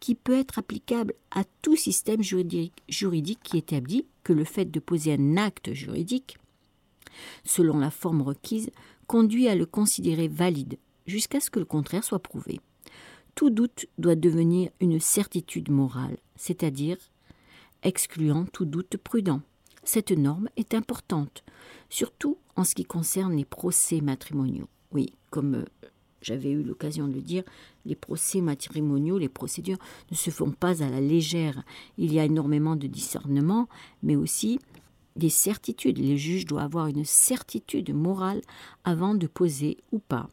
qui 0.00 0.14
peut 0.14 0.38
être 0.38 0.58
applicable 0.58 1.14
à 1.30 1.44
tout 1.62 1.76
système 1.76 2.22
juridique, 2.22 2.82
juridique 2.88 3.40
qui 3.42 3.58
établit 3.58 4.06
que 4.22 4.32
le 4.32 4.44
fait 4.44 4.66
de 4.66 4.80
poser 4.80 5.14
un 5.14 5.36
acte 5.36 5.72
juridique, 5.72 6.38
selon 7.44 7.78
la 7.78 7.90
forme 7.90 8.22
requise, 8.22 8.70
conduit 9.06 9.48
à 9.48 9.54
le 9.54 9.66
considérer 9.66 10.28
valide 10.28 10.78
jusqu'à 11.06 11.40
ce 11.40 11.50
que 11.50 11.58
le 11.58 11.64
contraire 11.64 12.04
soit 12.04 12.18
prouvé 12.18 12.60
tout 13.36 13.50
doute 13.50 13.86
doit 13.98 14.16
devenir 14.16 14.70
une 14.80 14.98
certitude 14.98 15.70
morale, 15.70 16.16
c'est-à-dire 16.34 16.96
excluant 17.82 18.46
tout 18.46 18.64
doute 18.64 18.96
prudent. 18.96 19.42
Cette 19.84 20.10
norme 20.10 20.48
est 20.56 20.74
importante, 20.74 21.44
surtout 21.90 22.38
en 22.56 22.64
ce 22.64 22.74
qui 22.74 22.84
concerne 22.84 23.36
les 23.36 23.44
procès 23.44 24.00
matrimoniaux. 24.00 24.68
Oui, 24.90 25.12
comme 25.30 25.56
euh, 25.56 25.64
j'avais 26.26 26.50
eu 26.50 26.62
l'occasion 26.62 27.06
de 27.06 27.14
le 27.14 27.22
dire, 27.22 27.44
les 27.84 27.94
procès 27.94 28.40
matrimoniaux, 28.40 29.16
les 29.16 29.28
procédures 29.28 29.78
ne 30.10 30.16
se 30.16 30.30
font 30.30 30.50
pas 30.50 30.82
à 30.82 30.88
la 30.88 31.00
légère. 31.00 31.62
Il 31.98 32.12
y 32.12 32.18
a 32.18 32.24
énormément 32.24 32.74
de 32.74 32.88
discernement, 32.88 33.68
mais 34.02 34.16
aussi 34.16 34.58
des 35.14 35.30
certitudes. 35.30 35.98
Les 35.98 36.18
juges 36.18 36.44
doivent 36.44 36.64
avoir 36.64 36.88
une 36.88 37.04
certitude 37.04 37.94
morale 37.94 38.42
avant 38.84 39.14
de 39.14 39.28
poser 39.28 39.78
ou 39.92 40.00
pas, 40.00 40.28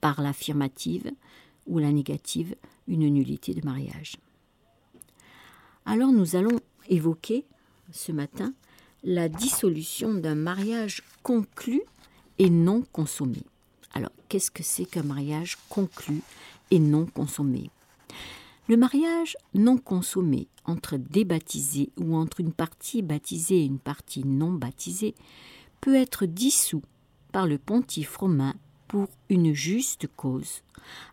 par 0.00 0.22
l'affirmative, 0.22 1.10
ou 1.66 1.78
la 1.78 1.92
négative, 1.92 2.56
une 2.88 3.08
nullité 3.08 3.52
de 3.52 3.64
mariage. 3.64 4.16
Alors 5.84 6.10
nous 6.10 6.36
allons 6.36 6.58
évoquer 6.88 7.44
ce 7.92 8.12
matin 8.12 8.54
la 9.04 9.28
dissolution 9.28 10.14
d'un 10.14 10.36
mariage 10.36 11.02
conclu 11.22 11.82
et 12.38 12.48
non 12.48 12.82
consommé. 12.92 13.42
Alors 13.94 14.12
qu'est-ce 14.28 14.50
que 14.50 14.62
c'est 14.62 14.84
qu'un 14.84 15.02
mariage 15.02 15.58
conclu 15.68 16.22
et 16.70 16.78
non 16.78 17.06
consommé? 17.06 17.70
Le 18.68 18.76
mariage 18.76 19.36
non 19.54 19.76
consommé 19.76 20.46
entre 20.64 20.96
des 20.96 21.26
ou 21.98 22.14
entre 22.14 22.40
une 22.40 22.52
partie 22.52 23.02
baptisée 23.02 23.60
et 23.60 23.64
une 23.64 23.80
partie 23.80 24.24
non 24.24 24.52
baptisée 24.52 25.14
peut 25.80 25.96
être 25.96 26.26
dissous 26.26 26.82
par 27.32 27.46
le 27.46 27.58
pontife 27.58 28.16
romain 28.16 28.54
pour 28.86 29.08
une 29.30 29.54
juste 29.54 30.06
cause, 30.16 30.62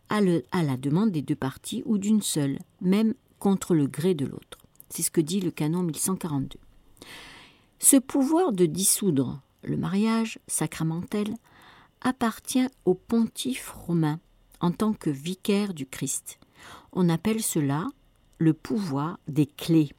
à, 0.09 0.21
la 0.21 0.77
demande 0.77 1.11
des 1.11 1.21
deux 1.21 1.35
parties 1.35 1.81
ou 1.85 1.97
d'une 1.97 2.21
seule, 2.21 2.59
même 2.81 3.13
contre 3.39 3.73
le 3.73 3.87
gré 3.87 4.13
de 4.13 4.25
l'autre. 4.25 4.57
C'est 4.89 5.01
ce 5.01 5.11
que 5.11 5.21
dit 5.21 5.39
le 5.39 5.49
canon 5.49 5.83
1142. 5.83 6.59
Ce 7.79 7.95
pouvoir 7.95 8.51
de 8.51 8.65
dissoudre 8.65 9.41
le 9.63 9.77
mariage 9.77 10.39
sacramentel 10.47 11.33
appartient 12.01 12.67
au 12.85 12.93
pontife 12.93 13.71
romain 13.71 14.19
en 14.59 14.71
tant 14.71 14.93
que 14.93 15.09
vicaire 15.09 15.73
du 15.73 15.85
Christ. 15.85 16.39
On 16.91 17.09
appelle 17.09 17.41
cela 17.41 17.87
le 18.37 18.53
pouvoir 18.53 19.19
des 19.27 19.45
clés, 19.45 19.91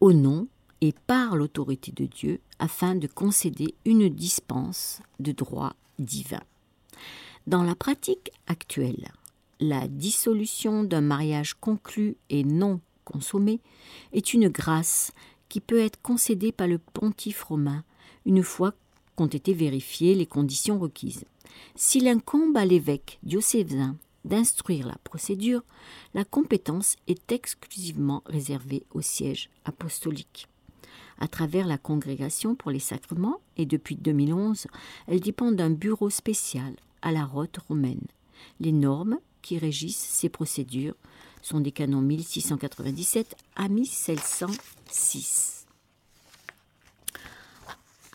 au 0.00 0.12
nom 0.12 0.48
et 0.80 0.92
par 1.06 1.36
l'autorité 1.36 1.92
de 1.92 2.06
Dieu, 2.06 2.40
afin 2.58 2.94
de 2.94 3.06
concéder 3.06 3.74
une 3.84 4.08
dispense 4.08 5.00
de 5.20 5.32
droit 5.32 5.74
divin. 5.98 6.42
Dans 7.46 7.62
la 7.62 7.74
pratique 7.74 8.30
actuelle, 8.46 9.12
la 9.60 9.86
dissolution 9.86 10.82
d'un 10.82 11.00
mariage 11.00 11.54
conclu 11.54 12.16
et 12.30 12.42
non 12.44 12.80
consommé 13.04 13.60
est 14.12 14.34
une 14.34 14.48
grâce 14.48 15.12
qui 15.48 15.60
peut 15.60 15.78
être 15.78 16.00
concédée 16.02 16.52
par 16.52 16.66
le 16.66 16.78
pontife 16.78 17.42
romain 17.44 17.84
une 18.26 18.42
fois 18.42 18.72
qu'ont 19.16 19.26
été 19.26 19.54
vérifiées 19.54 20.14
les 20.14 20.26
conditions 20.26 20.78
requises. 20.78 21.24
S'il 21.76 22.08
incombe 22.08 22.56
à 22.56 22.64
l'évêque 22.64 23.18
diocésain 23.22 23.96
d'instruire 24.24 24.86
la 24.86 24.96
procédure, 25.04 25.62
la 26.14 26.24
compétence 26.24 26.96
est 27.06 27.30
exclusivement 27.30 28.22
réservée 28.26 28.84
au 28.92 29.02
siège 29.02 29.50
apostolique 29.64 30.48
à 31.18 31.28
travers 31.28 31.66
la 31.66 31.78
Congrégation 31.78 32.54
pour 32.54 32.70
les 32.70 32.78
sacrements 32.78 33.40
et 33.56 33.66
depuis 33.66 33.96
2011, 33.96 34.66
elle 35.06 35.20
dépend 35.20 35.52
d'un 35.52 35.70
bureau 35.70 36.10
spécial 36.10 36.74
à 37.02 37.12
la 37.12 37.24
rote 37.24 37.58
romaine. 37.68 38.06
Les 38.60 38.72
normes 38.72 39.18
qui 39.42 39.58
régissent 39.58 39.96
ces 39.96 40.28
procédures 40.28 40.94
sont 41.42 41.60
des 41.60 41.72
canons 41.72 42.00
1697 42.00 43.36
à 43.56 43.68
1706. 43.68 45.53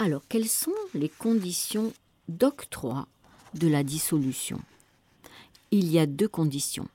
Alors, 0.02 0.24
quelles 0.30 0.48
sont 0.48 0.72
les 0.94 1.10
conditions 1.10 1.92
d'octroi 2.30 3.10
de 3.54 3.68
la 3.68 3.84
dissolution? 3.84 4.62
Il 5.72 5.92
y 5.92 6.00
a 6.00 6.06
deux 6.06 6.30
conditions. 6.30 6.88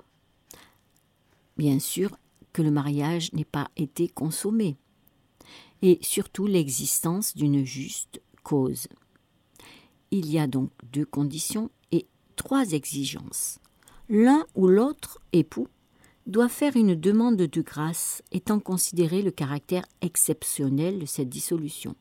Bien 1.58 1.78
sûr 1.80 2.16
que 2.54 2.62
le 2.62 2.70
mariage 2.70 3.30
n'ait 3.34 3.44
pas 3.44 3.68
été 3.76 4.08
consommé 4.08 4.78
et 5.82 5.98
surtout 6.00 6.46
l'existence 6.46 7.36
d'une 7.36 7.62
juste 7.62 8.22
cause. 8.42 8.88
Il 10.10 10.32
y 10.32 10.38
a 10.38 10.46
donc 10.46 10.70
deux 10.84 11.04
conditions 11.04 11.70
et 11.92 12.06
trois 12.36 12.72
exigences. 12.72 13.58
L'un 14.08 14.46
ou 14.54 14.66
l'autre 14.66 15.20
époux 15.34 15.68
doit 16.26 16.48
faire 16.48 16.74
une 16.74 16.94
demande 16.94 17.36
de 17.36 17.60
grâce 17.60 18.22
étant 18.32 18.60
considéré 18.60 19.20
le 19.20 19.30
caractère 19.30 19.84
exceptionnel 20.00 21.00
de 21.00 21.06
cette 21.06 21.28
dissolution. 21.28 21.96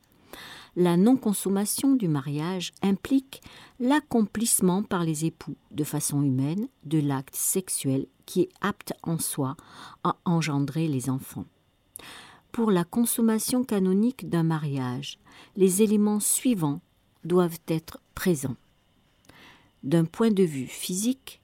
La 0.76 0.96
non-consommation 0.96 1.94
du 1.94 2.08
mariage 2.08 2.72
implique 2.82 3.42
l'accomplissement 3.78 4.82
par 4.82 5.04
les 5.04 5.24
époux, 5.24 5.56
de 5.70 5.84
façon 5.84 6.22
humaine, 6.22 6.68
de 6.84 6.98
l'acte 6.98 7.34
sexuel 7.34 8.06
qui 8.26 8.42
est 8.42 8.48
apte 8.60 8.92
en 9.02 9.18
soi 9.18 9.56
à 10.02 10.16
engendrer 10.24 10.88
les 10.88 11.10
enfants. 11.10 11.44
Pour 12.52 12.70
la 12.70 12.84
consommation 12.84 13.64
canonique 13.64 14.28
d'un 14.28 14.44
mariage, 14.44 15.18
les 15.56 15.82
éléments 15.82 16.20
suivants 16.20 16.80
doivent 17.24 17.58
être 17.68 17.98
présents. 18.14 18.56
D'un 19.82 20.04
point 20.04 20.30
de 20.30 20.44
vue 20.44 20.66
physique, 20.66 21.40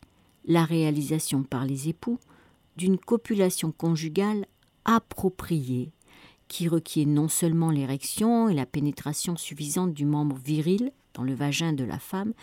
la 0.47 0.65
réalisation 0.65 1.43
par 1.43 1.65
les 1.65 1.89
époux 1.89 2.19
d'une 2.77 2.99
copulation 2.99 3.73
conjugale 3.73 4.47
appropriée 4.85 5.93
qui 6.51 6.67
requiert 6.67 7.07
non 7.07 7.29
seulement 7.29 7.71
l'érection 7.71 8.49
et 8.49 8.55
la 8.55 8.67
pénétration 8.67 9.37
suffisante 9.37 9.95
du 9.95 10.05
membre 10.05 10.37
viril 10.37 10.91
dans 11.15 11.23
le 11.23 11.33
vagin 11.33 11.73
de 11.73 11.85
la 11.85 12.01
femme, 12.01 12.35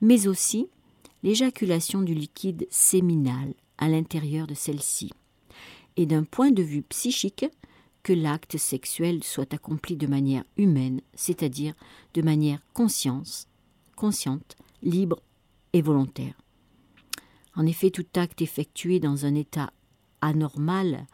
mais 0.00 0.26
aussi 0.26 0.68
l'éjaculation 1.22 2.00
du 2.00 2.14
liquide 2.14 2.66
séminal 2.70 3.52
à 3.76 3.90
l'intérieur 3.90 4.46
de 4.46 4.54
celle-ci, 4.54 5.10
et 5.98 6.06
d'un 6.06 6.24
point 6.24 6.50
de 6.50 6.62
vue 6.62 6.80
psychique, 6.80 7.44
que 8.02 8.14
l'acte 8.14 8.56
sexuel 8.56 9.22
soit 9.22 9.52
accompli 9.52 9.96
de 9.96 10.06
manière 10.06 10.44
humaine, 10.56 11.02
c'est-à-dire 11.14 11.74
de 12.14 12.22
manière 12.22 12.60
consciente, 12.72 13.46
libre 14.82 15.20
et 15.74 15.82
volontaire. 15.82 16.34
En 17.54 17.66
effet, 17.66 17.90
tout 17.90 18.06
acte 18.16 18.40
effectué 18.40 18.98
dans 18.98 19.26
un 19.26 19.34
état 19.34 19.74
anormal 20.22 21.06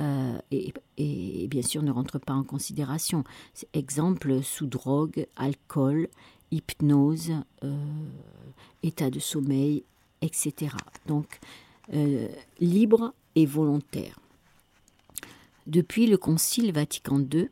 euh, 0.00 0.38
et, 0.50 1.46
bien 1.48 1.62
sûr 1.62 1.82
ne 1.82 1.90
rentre 1.90 2.18
pas 2.18 2.34
en 2.34 2.44
considération. 2.44 3.24
Exemple 3.72 4.42
sous 4.42 4.66
drogue, 4.66 5.26
alcool, 5.36 6.08
hypnose, 6.50 7.32
euh, 7.64 8.08
état 8.82 9.10
de 9.10 9.18
sommeil, 9.18 9.84
etc. 10.20 10.74
Donc 11.06 11.40
euh, 11.94 12.28
libre 12.60 13.14
et 13.34 13.46
volontaire. 13.46 14.18
Depuis 15.66 16.06
le 16.06 16.16
Concile 16.16 16.72
Vatican 16.72 17.20
II 17.20 17.48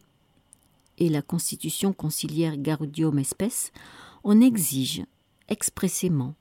et 0.99 1.09
la 1.09 1.23
Constitution 1.23 1.93
conciliaire 1.93 2.57
Gaudium 2.57 3.19
Espèce, 3.19 3.73
on 4.23 4.41
exige 4.41 5.05
expressément 5.49 6.35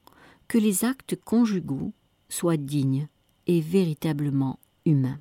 que 0.48 0.58
les 0.58 0.86
actes 0.86 1.16
conjugaux 1.16 1.92
soient 2.30 2.58
dignes 2.58 3.08
et 3.48 3.62
véritablement 3.62 4.60
humains. 4.86 5.20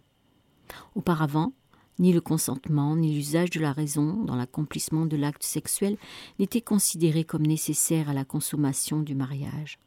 Auparavant, 0.95 1.53
ni 1.99 2.13
le 2.13 2.21
consentement, 2.21 2.97
ni 2.97 3.15
l'usage 3.15 3.51
de 3.51 3.61
la 3.61 3.73
raison 3.73 4.25
dans 4.25 4.37
l'accomplissement 4.37 5.07
de 5.07 5.17
l'acte 5.17 5.43
sexuel 5.43 5.97
n'étaient 6.39 6.61
considérés 6.61 7.25
comme 7.25 7.47
nécessaires 7.47 8.09
à 8.09 8.15
la 8.15 8.25
consommation 8.25 9.01
du 9.01 9.15
mariage. 9.15 9.79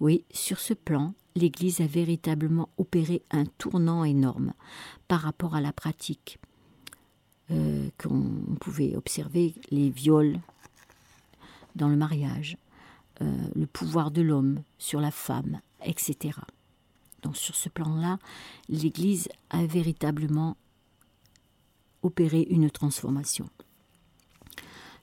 Oui, 0.00 0.24
sur 0.32 0.58
ce 0.58 0.74
plan, 0.74 1.14
l'Église 1.36 1.80
a 1.80 1.86
véritablement 1.86 2.68
opéré 2.78 3.22
un 3.30 3.44
tournant 3.44 4.04
énorme 4.04 4.52
par 5.08 5.20
rapport 5.20 5.54
à 5.54 5.60
la 5.60 5.72
pratique 5.72 6.38
euh, 7.50 7.90
qu'on 7.98 8.56
pouvait 8.60 8.96
observer, 8.96 9.54
les 9.70 9.90
viols 9.90 10.40
dans 11.74 11.88
le 11.88 11.96
mariage, 11.96 12.56
euh, 13.20 13.36
le 13.54 13.66
pouvoir 13.66 14.10
de 14.10 14.22
l'homme 14.22 14.62
sur 14.78 15.00
la 15.00 15.10
femme, 15.10 15.60
etc. 15.84 16.38
Donc 17.24 17.36
sur 17.36 17.56
ce 17.56 17.68
plan-là, 17.68 18.18
l'Église 18.68 19.28
a 19.50 19.64
véritablement 19.64 20.56
opéré 22.02 22.46
une 22.50 22.70
transformation. 22.70 23.48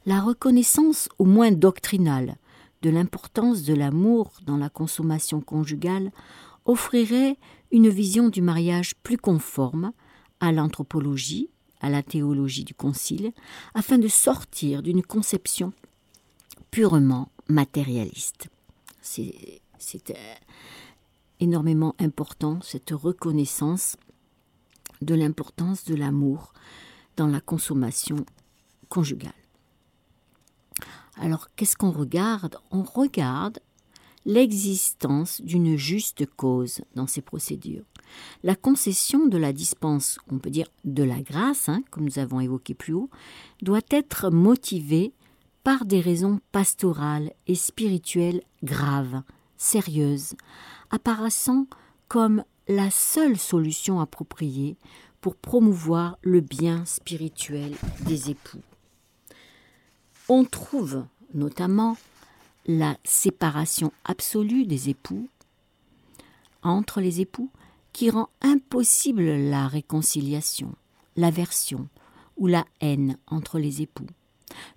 La 0.05 0.21
reconnaissance, 0.21 1.09
au 1.17 1.25
moins 1.25 1.51
doctrinale, 1.51 2.37
de 2.81 2.89
l'importance 2.89 3.63
de 3.63 3.73
l'amour 3.73 4.31
dans 4.45 4.57
la 4.57 4.69
consommation 4.69 5.41
conjugale 5.41 6.11
offrirait 6.65 7.37
une 7.71 7.89
vision 7.89 8.29
du 8.29 8.41
mariage 8.41 8.95
plus 9.03 9.17
conforme 9.17 9.91
à 10.39 10.51
l'anthropologie, 10.51 11.49
à 11.79 11.89
la 11.89 12.03
théologie 12.03 12.63
du 12.63 12.73
Concile, 12.73 13.31
afin 13.73 13.97
de 13.97 14.07
sortir 14.07 14.81
d'une 14.81 15.03
conception 15.03 15.73
purement 16.69 17.29
matérialiste. 17.47 18.49
C'est 19.01 19.61
énormément 21.41 21.95
important, 21.99 22.59
cette 22.61 22.91
reconnaissance 22.91 23.97
de 25.01 25.15
l'importance 25.15 25.83
de 25.83 25.95
l'amour 25.95 26.53
dans 27.17 27.27
la 27.27 27.41
consommation 27.41 28.25
conjugale. 28.87 29.33
Alors 31.17 31.49
qu'est-ce 31.55 31.75
qu'on 31.75 31.91
regarde? 31.91 32.57
On 32.71 32.83
regarde 32.83 33.59
l'existence 34.25 35.41
d'une 35.41 35.77
juste 35.77 36.25
cause 36.35 36.81
dans 36.95 37.07
ces 37.07 37.21
procédures. 37.21 37.85
La 38.43 38.55
concession 38.55 39.25
de 39.27 39.37
la 39.37 39.53
dispense, 39.53 40.19
on 40.29 40.37
peut 40.37 40.49
dire 40.49 40.67
de 40.83 41.03
la 41.03 41.21
grâce, 41.21 41.69
hein, 41.69 41.81
comme 41.89 42.05
nous 42.05 42.19
avons 42.19 42.39
évoqué 42.39 42.73
plus 42.73 42.93
haut, 42.93 43.09
doit 43.61 43.81
être 43.89 44.29
motivée 44.29 45.13
par 45.63 45.85
des 45.85 46.01
raisons 46.01 46.39
pastorales 46.51 47.31
et 47.47 47.55
spirituelles 47.55 48.41
graves, 48.63 49.21
sérieuses, 49.57 50.35
apparaissant 50.91 51.67
comme 52.07 52.43
la 52.67 52.91
seule 52.91 53.37
solution 53.37 53.99
appropriée 53.99 54.77
pour 55.21 55.35
promouvoir 55.35 56.17
le 56.21 56.41
bien 56.41 56.85
spirituel 56.85 57.73
des 58.05 58.29
époux. 58.29 58.61
On 60.29 60.45
trouve 60.45 61.05
notamment 61.33 61.97
la 62.65 62.97
séparation 63.03 63.91
absolue 64.03 64.65
des 64.65 64.89
époux 64.89 65.27
entre 66.63 67.01
les 67.01 67.21
époux 67.21 67.49
qui 67.93 68.09
rend 68.09 68.29
impossible 68.41 69.23
la 69.23 69.67
réconciliation, 69.67 70.73
l'aversion 71.15 71.87
ou 72.37 72.47
la 72.47 72.65
haine 72.79 73.17
entre 73.27 73.59
les 73.59 73.81
époux, 73.81 74.07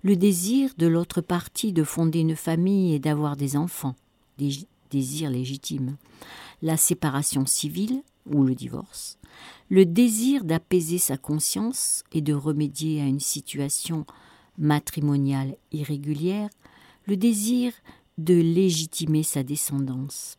le 0.03 0.15
désir 0.15 0.71
de 0.77 0.87
l'autre 0.87 1.21
partie 1.21 1.73
de 1.73 1.83
fonder 1.83 2.19
une 2.19 2.35
famille 2.35 2.93
et 2.93 2.99
d'avoir 2.99 3.35
des 3.35 3.55
enfants, 3.55 3.95
désir 4.91 5.29
légitime, 5.29 5.97
la 6.61 6.77
séparation 6.77 7.45
civile 7.45 8.01
ou 8.31 8.43
le 8.43 8.55
divorce, 8.55 9.17
le 9.69 9.85
désir 9.85 10.43
d'apaiser 10.43 10.97
sa 10.97 11.17
conscience 11.17 12.03
et 12.11 12.21
de 12.21 12.33
remédier 12.33 13.01
à 13.01 13.05
une 13.05 13.19
situation 13.19 14.05
matrimoniale 14.57 15.55
irrégulière, 15.71 16.49
le 17.05 17.17
désir 17.17 17.73
de 18.17 18.33
légitimer 18.33 19.23
sa 19.23 19.43
descendance, 19.43 20.37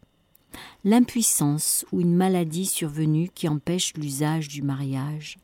l'impuissance 0.84 1.84
ou 1.92 2.00
une 2.00 2.14
maladie 2.14 2.66
survenue 2.66 3.28
qui 3.34 3.48
empêche 3.48 3.92
l'usage 3.94 4.48
du 4.48 4.62
mariage, 4.62 5.38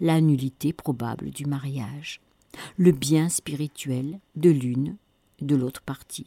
la 0.00 0.20
nullité 0.20 0.72
probable 0.72 1.30
du 1.30 1.44
mariage, 1.46 2.20
le 2.76 2.92
bien 2.92 3.28
spirituel 3.28 4.18
de 4.34 4.50
l'une 4.50 4.96
de 5.40 5.56
l'autre 5.56 5.82
partie. 5.82 6.26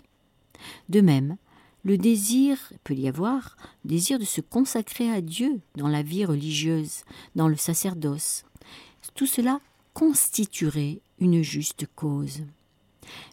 De 0.90 1.02
même, 1.02 1.38
le 1.84 1.98
désir, 1.98 2.58
peut 2.84 2.94
y 2.94 3.08
avoir, 3.08 3.56
désir 3.86 4.20
de 4.20 4.26
se 4.26 4.42
consacrer 4.42 5.10
à 5.10 5.22
Dieu 5.22 5.60
dans 5.76 5.88
la 5.88 6.02
vie 6.02 6.26
religieuse, 6.26 7.04
dans 7.36 7.48
le 7.48 7.56
sacerdoce. 7.56 8.44
Tout 9.15 9.28
cela 9.28 9.60
constituerait 9.94 11.00
une 11.20 11.42
juste 11.42 11.86
cause. 11.96 12.42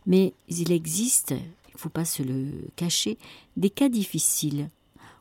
Mais 0.07 0.33
il 0.49 0.73
existe, 0.73 1.33
il 1.33 1.75
ne 1.75 1.79
faut 1.79 1.89
pas 1.89 2.05
se 2.05 2.23
le 2.23 2.51
cacher, 2.77 3.19
des 3.57 3.71
cas 3.71 3.89
difficiles 3.89 4.69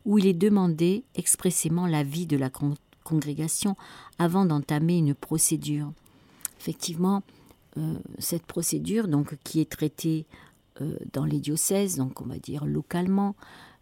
où 0.06 0.20
il 0.20 0.28
est 0.28 0.34
demandé 0.34 1.04
expressément 1.16 1.88
l'avis 1.88 2.28
de 2.28 2.38
la 2.38 2.52
congrégation 3.04 3.76
avant 4.20 4.46
d'entamer 4.46 5.00
une 5.00 5.16
procédure. 5.16 5.92
Effectivement, 6.60 7.24
euh, 7.78 7.96
cette 8.20 8.46
procédure, 8.46 9.08
donc, 9.08 9.36
qui 9.44 9.60
est 9.60 9.70
traitée 9.70 10.26
dans 11.14 11.26
les 11.26 11.40
diocèses, 11.40 11.98
donc 11.98 12.22
on 12.22 12.26
va 12.26 12.38
dire 12.38 12.66
localement. 12.66 13.36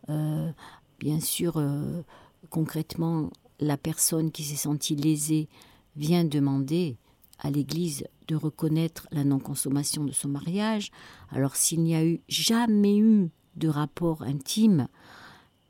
Euh, 0.10 0.52
bien 1.00 1.20
sûr, 1.20 1.58
euh, 1.58 2.02
concrètement, 2.50 3.30
la 3.60 3.78
personne 3.78 4.32
qui 4.32 4.44
s'est 4.44 4.56
sentie 4.56 4.96
lésée 4.96 5.48
vient 5.96 6.24
demander 6.24 6.98
à 7.40 7.50
l'Église 7.50 8.06
de 8.28 8.36
reconnaître 8.36 9.08
la 9.12 9.24
non-consommation 9.24 10.04
de 10.04 10.12
son 10.12 10.30
mariage. 10.30 10.92
Alors 11.32 11.56
s'il 11.56 11.82
n'y 11.82 11.96
a 11.96 12.06
eu 12.06 12.22
jamais 12.28 12.98
eu 12.98 13.30
de 13.56 13.68
rapport 13.68 14.24
intime, 14.24 14.88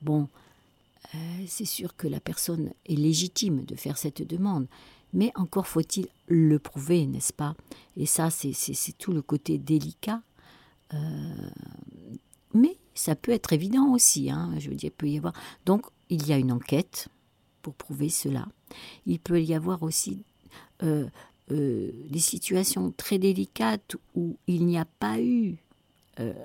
bon, 0.01 0.27
c'est 1.47 1.65
sûr 1.65 1.95
que 1.95 2.07
la 2.07 2.19
personne 2.19 2.71
est 2.85 2.95
légitime 2.95 3.65
de 3.65 3.75
faire 3.75 3.97
cette 3.97 4.25
demande, 4.27 4.67
mais 5.13 5.31
encore 5.35 5.67
faut-il 5.67 6.07
le 6.27 6.57
prouver, 6.59 7.05
n'est-ce 7.05 7.33
pas? 7.33 7.55
Et 7.97 8.05
ça, 8.05 8.29
c'est 8.29 8.97
tout 8.97 9.11
le 9.11 9.21
côté 9.21 9.57
délicat 9.57 10.21
euh, 10.93 11.49
mais 12.53 12.77
ça 12.93 13.15
peut 13.15 13.31
être 13.31 13.53
évident 13.53 13.91
aussi. 13.93 14.29
Hein, 14.29 14.53
je 14.59 14.69
veux 14.69 14.75
dire, 14.75 14.91
il 14.93 14.97
peut 14.97 15.09
y 15.09 15.17
avoir. 15.17 15.33
Donc, 15.65 15.85
il 16.09 16.27
y 16.27 16.33
a 16.33 16.37
une 16.37 16.51
enquête 16.51 17.07
pour 17.61 17.73
prouver 17.73 18.09
cela. 18.09 18.47
Il 19.05 19.19
peut 19.19 19.41
y 19.41 19.53
avoir 19.53 19.83
aussi 19.83 20.23
euh, 20.83 21.07
des 21.49 22.19
situations 22.19 22.91
très 22.95 23.17
délicates 23.17 23.95
où 24.15 24.37
il 24.47 24.65
n'y 24.65 24.77
a 24.77 24.85
pas 24.85 25.19
eu 25.19 25.57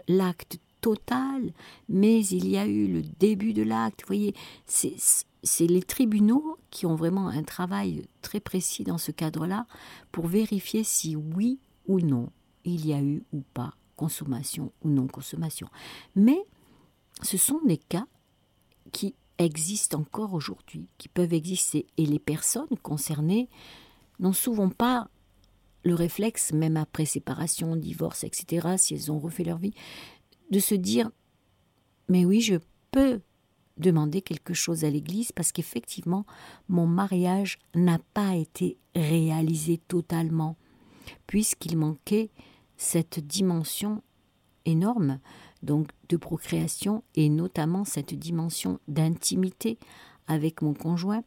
l'acte 0.09 0.59
total, 0.81 1.53
mais 1.89 2.25
il 2.27 2.49
y 2.49 2.57
a 2.57 2.67
eu 2.67 2.87
le 2.87 3.03
début 3.03 3.53
de 3.53 3.63
l'acte. 3.63 4.03
Vous 4.03 4.07
voyez, 4.07 4.35
c'est 4.67 5.67
les 5.67 5.83
tribunaux 5.83 6.59
qui 6.71 6.87
ont 6.87 6.95
vraiment 6.95 7.29
un 7.29 7.43
travail 7.43 8.05
très 8.23 8.41
précis 8.41 8.85
dans 8.85 8.99
ce 8.99 9.11
cadre-là 9.11 9.67
pour 10.13 10.27
vérifier 10.27 10.85
si 10.85 11.17
oui 11.17 11.59
ou 11.87 12.01
non 12.01 12.31
il 12.65 12.87
y 12.87 12.93
a 12.93 13.01
eu 13.01 13.23
ou 13.33 13.43
pas 13.55 13.75
consommation 13.99 14.73
ou 14.83 14.89
non 14.89 15.09
consommation. 15.09 15.69
Mais 16.15 16.39
ce 17.23 17.37
sont 17.37 17.61
des 17.67 17.79
cas 17.79 18.07
qui 18.93 19.17
existent 19.39 19.99
encore 19.99 20.35
aujourd'hui, 20.35 20.87
qui 20.99 21.09
peuvent 21.09 21.35
exister. 21.35 21.87
Et 21.97 22.07
les 22.07 22.21
personnes 22.21 22.79
concernées 22.83 23.49
n'ont 24.21 24.33
souvent 24.33 24.71
pas 24.71 25.11
le 25.83 25.95
réflexe, 25.95 26.53
même 26.53 26.77
après 26.77 27.07
séparation, 27.07 27.77
divorce, 27.77 28.25
etc., 28.25 28.77
si 28.77 28.95
elles 28.95 29.11
ont 29.11 29.19
refait 29.19 29.45
leur 29.45 29.59
vie, 29.59 29.75
de 30.51 30.61
se 30.61 30.75
dire 30.77 31.11
Mais 32.09 32.25
oui, 32.25 32.41
je 32.41 32.57
peux 32.93 33.21
demander 33.77 34.23
quelque 34.23 34.55
chose 34.55 34.85
à 34.85 34.91
l'Église 34.91 35.33
parce 35.33 35.53
qu'effectivement, 35.53 36.25
mon 36.69 36.87
mariage 36.87 37.59
n'a 37.75 37.99
pas 38.15 38.35
été 38.37 38.77
réalisé 38.95 39.79
totalement, 39.79 40.57
puisqu'il 41.27 41.77
manquait 41.77 42.31
cette 42.79 43.21
dimension 43.21 44.03
énorme 44.65 45.19
donc 45.63 45.89
de 46.09 46.17
procréation 46.17 47.03
et 47.15 47.29
notamment 47.29 47.85
cette 47.85 48.15
dimension 48.15 48.79
d'intimité 48.89 49.79
avec 50.27 50.63
mon 50.63 50.73
conjoint 50.73 51.23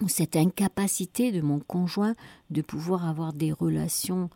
ou 0.00 0.08
cette 0.08 0.36
incapacité 0.36 1.32
de 1.32 1.40
mon 1.40 1.60
conjoint 1.60 2.14
de 2.50 2.62
pouvoir 2.62 3.06
avoir 3.06 3.32
des 3.32 3.52
relations 3.52 4.28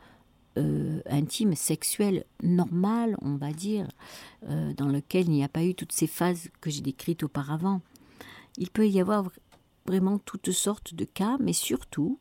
euh, 0.58 1.00
intime, 1.06 1.54
sexuelle, 1.54 2.24
normale, 2.42 3.16
on 3.22 3.36
va 3.36 3.52
dire, 3.52 3.88
euh, 4.48 4.74
dans 4.74 4.88
lequel 4.88 5.24
il 5.24 5.30
n'y 5.30 5.44
a 5.44 5.48
pas 5.48 5.64
eu 5.64 5.74
toutes 5.74 5.92
ces 5.92 6.06
phases 6.06 6.48
que 6.60 6.68
j'ai 6.68 6.82
décrites 6.82 7.22
auparavant. 7.22 7.80
Il 8.58 8.70
peut 8.70 8.86
y 8.86 9.00
avoir 9.00 9.30
vraiment 9.86 10.18
toutes 10.18 10.52
sortes 10.52 10.94
de 10.94 11.04
cas, 11.04 11.38
mais 11.40 11.54
surtout, 11.54 12.18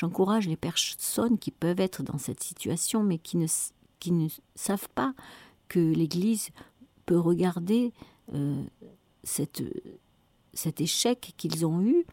j'encourage 0.00 0.48
les 0.48 0.56
personnes 0.56 1.38
qui 1.38 1.50
peuvent 1.50 1.78
être 1.78 2.02
dans 2.02 2.16
cette 2.16 2.42
situation, 2.42 3.02
mais 3.02 3.18
qui 3.18 3.36
ne, 3.36 4.28
savent 4.54 4.88
pas 4.94 5.14
que 5.68 5.78
l'Église 5.78 6.48
peut 7.04 7.18
regarder 7.18 7.92
euh, 8.32 8.64
cet 9.22 10.80
échec 10.80 11.34
qu'ils 11.36 11.66
ont 11.66 11.82
eu 11.82 12.06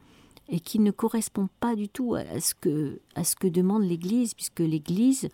et 0.50 0.60
qui 0.60 0.80
ne 0.80 0.92
correspond 0.92 1.48
pas 1.62 1.78
du 1.78 1.88
tout 1.88 2.16
à 2.16 2.42
ce 2.42 2.56
que 2.56 3.48
demande 3.48 3.84
l'Église, 3.84 4.34
puisque 4.34 4.60
l'Église 4.60 5.30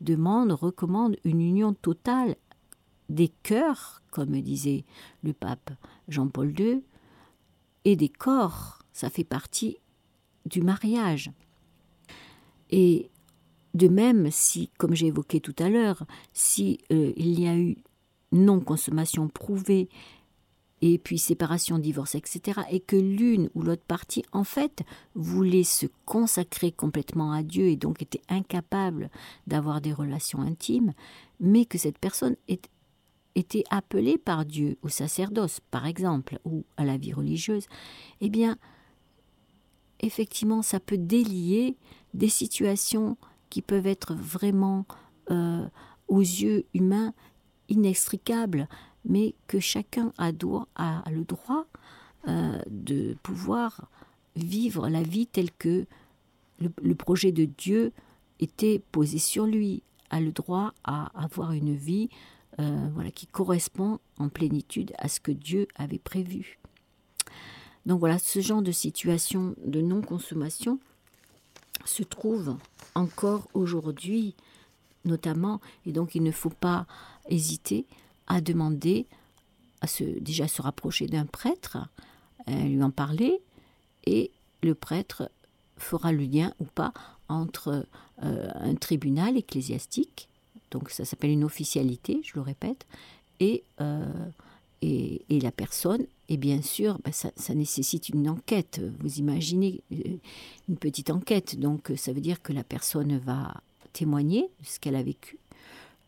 demande, 0.00 0.50
recommande 0.50 1.16
une 1.24 1.40
union 1.40 1.72
totale 1.72 2.34
des 3.10 3.28
cœurs, 3.44 4.02
comme 4.10 4.40
disait 4.40 4.84
le 5.22 5.32
pape 5.32 5.70
Jean-Paul 6.08 6.58
II, 6.58 6.82
et 7.84 7.94
des 7.94 8.08
corps. 8.08 8.80
Ça 8.92 9.08
fait 9.08 9.24
partie 9.24 9.78
du 10.46 10.62
mariage. 10.62 11.30
Et 12.72 13.08
de 13.74 13.86
même, 13.86 14.30
si, 14.30 14.70
comme 14.78 14.94
j'ai 14.94 15.06
évoqué 15.06 15.40
tout 15.40 15.54
à 15.58 15.70
l'heure, 15.70 16.04
si 16.32 16.78
euh, 16.90 17.12
il 17.16 17.38
y 17.38 17.46
a 17.46 17.56
eu 17.56 17.76
non-consommation 18.32 19.28
prouvée 19.28 19.88
et 20.80 20.98
puis 20.98 21.18
séparation, 21.18 21.78
divorce, 21.78 22.16
etc., 22.16 22.60
et 22.70 22.80
que 22.80 22.96
l'une 22.96 23.48
ou 23.54 23.62
l'autre 23.62 23.84
partie, 23.86 24.24
en 24.32 24.42
fait, 24.42 24.82
voulait 25.14 25.62
se 25.62 25.86
consacrer 26.06 26.72
complètement 26.72 27.30
à 27.30 27.44
Dieu 27.44 27.68
et 27.68 27.76
donc 27.76 28.02
était 28.02 28.22
incapable 28.28 29.08
d'avoir 29.46 29.80
des 29.80 29.92
relations 29.92 30.40
intimes, 30.40 30.92
mais 31.38 31.66
que 31.66 31.78
cette 31.78 31.98
personne 31.98 32.34
était 33.36 33.64
appelée 33.70 34.18
par 34.18 34.44
Dieu 34.44 34.76
au 34.82 34.88
sacerdoce, 34.88 35.60
par 35.70 35.86
exemple, 35.86 36.40
ou 36.44 36.64
à 36.76 36.84
la 36.84 36.96
vie 36.96 37.12
religieuse, 37.12 37.66
eh 38.20 38.28
bien, 38.28 38.58
effectivement, 40.00 40.62
ça 40.62 40.80
peut 40.80 40.98
délier 40.98 41.76
des 42.14 42.28
situations 42.28 43.16
qui 43.50 43.62
peuvent 43.62 43.86
être 43.86 44.14
vraiment, 44.14 44.86
euh, 45.30 45.66
aux 46.08 46.20
yeux 46.20 46.64
humains, 46.74 47.14
inextricables 47.68 48.68
mais 49.04 49.34
que 49.46 49.60
chacun 49.60 50.12
a, 50.18 50.30
le 50.30 51.24
droit 51.24 51.66
euh, 52.28 52.58
de 52.70 53.16
pouvoir 53.22 53.88
vivre 54.36 54.88
la 54.88 55.02
vie 55.02 55.26
telle 55.26 55.50
que 55.50 55.86
le, 56.60 56.94
projet 56.94 57.32
de 57.32 57.44
Dieu 57.44 57.92
était 58.38 58.80
posé 58.92 59.18
sur 59.18 59.46
lui, 59.46 59.82
a 60.10 60.20
le 60.20 60.30
droit 60.30 60.72
à 60.84 61.10
avoir 61.20 61.52
une 61.52 61.74
vie 61.74 62.08
euh, 62.60 62.88
voilà, 62.94 63.10
qui 63.10 63.26
correspond 63.26 63.98
en 64.18 64.28
plénitude 64.28 64.92
à 64.98 65.08
ce 65.08 65.18
que 65.18 65.32
Dieu 65.32 65.66
avait 65.74 65.98
prévu. 65.98 66.60
Donc 67.86 67.98
voilà, 67.98 68.18
ce 68.18 68.40
genre 68.40 68.62
de 68.62 68.70
situation 68.70 69.56
de 69.64 69.80
non-consommation 69.80 70.78
se 71.84 72.02
trouve 72.02 72.56
encore 72.94 73.48
aujourd'hui, 73.54 74.34
notamment, 75.04 75.60
et 75.86 75.92
donc 75.92 76.14
il 76.14 76.22
ne 76.22 76.32
faut 76.32 76.50
pas 76.50 76.86
hésiter 77.28 77.86
à 78.26 78.40
demander 78.40 79.06
à 79.80 79.86
se, 79.86 80.04
déjà 80.04 80.48
se 80.48 80.62
rapprocher 80.62 81.06
d'un 81.06 81.26
prêtre, 81.26 81.78
euh, 82.48 82.62
lui 82.62 82.82
en 82.82 82.90
parler, 82.90 83.40
et 84.06 84.30
le 84.62 84.74
prêtre 84.74 85.30
fera 85.76 86.12
le 86.12 86.24
lien 86.24 86.52
ou 86.60 86.64
pas 86.64 86.92
entre 87.28 87.86
euh, 88.22 88.50
un 88.54 88.74
tribunal 88.74 89.36
ecclésiastique, 89.36 90.28
donc 90.70 90.90
ça 90.90 91.04
s'appelle 91.04 91.30
une 91.30 91.44
officialité, 91.44 92.20
je 92.24 92.32
le 92.34 92.40
répète, 92.40 92.86
et, 93.40 93.64
euh, 93.80 94.30
et, 94.80 95.40
la 95.40 95.50
personne, 95.50 96.06
et 96.32 96.38
bien 96.38 96.62
sûr, 96.62 96.98
ben, 97.04 97.12
ça, 97.12 97.54
nécessite 97.54 98.08
une 98.08 98.26
enquête, 98.26 98.80
vous 99.00 99.18
imaginez, 99.18 99.82
une 100.66 100.76
petite 100.78 101.10
enquête, 101.10 101.60
donc 101.60 101.92
ça 101.96 102.14
veut 102.14 102.22
dire 102.22 102.40
que 102.40 102.54
la 102.54 102.64
personne 102.64 103.18
va 103.18 103.60
témoigner 103.92 104.48
de 104.60 104.66
ce 104.66 104.80
qu'elle 104.80 104.96
a 104.96 105.02
vécu, 105.02 105.36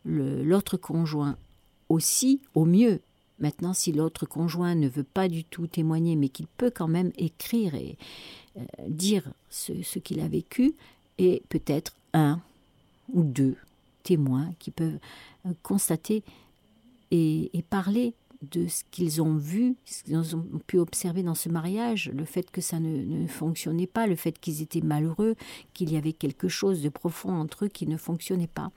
l'autre 0.03 0.77
conjoint 0.77 1.37
aussi 1.89 2.41
au 2.55 2.65
mieux. 2.65 3.01
Maintenant, 3.37 3.73
si 3.75 3.91
l'autre 3.91 4.25
conjoint 4.25 4.73
ne 4.73 4.87
veut 4.87 5.03
pas 5.03 5.27
du 5.27 5.43
tout 5.43 5.67
témoigner, 5.67 6.15
mais 6.15 6.29
qu'il 6.29 6.47
peut 6.47 6.71
quand 6.71 6.87
même 6.87 7.11
écrire 7.19 7.75
et 7.75 7.95
euh, 8.57 8.63
dire 8.87 9.29
ce, 9.51 9.99
qu'il 9.99 10.21
a 10.21 10.27
vécu, 10.27 10.73
et 11.19 11.43
peut-être 11.49 11.93
un 12.13 12.39
ou 13.13 13.21
deux 13.21 13.57
témoins 14.01 14.49
qui 14.57 14.71
peuvent 14.71 14.97
euh, 15.45 15.51
constater 15.61 16.23
et, 17.11 17.51
parler 17.69 18.13
de 18.51 18.67
ce 18.67 18.83
qu'ils 18.91 19.21
ont 19.21 19.35
vu, 19.35 19.75
ce 19.85 20.03
qu'ils 20.03 20.35
ont 20.35 20.45
pu 20.67 20.77
observer 20.79 21.23
dans 21.23 21.35
ce 21.35 21.49
mariage, 21.49 22.11
le 22.13 22.25
fait 22.25 22.49
que 22.51 22.61
ça 22.61 22.79
ne, 22.79 23.27
fonctionnait 23.27 23.87
pas, 23.87 24.07
le 24.07 24.15
fait 24.15 24.39
qu'ils 24.39 24.61
étaient 24.61 24.81
malheureux, 24.81 25.35
qu'il 25.73 25.91
y 25.91 25.97
avait 25.97 26.13
quelque 26.13 26.47
chose 26.47 26.81
de 26.81 26.89
profond 26.89 27.33
entre 27.33 27.65
eux 27.65 27.67
qui 27.67 27.87
ne 27.87 27.97
fonctionnait 27.97 28.47
pas. 28.47 28.71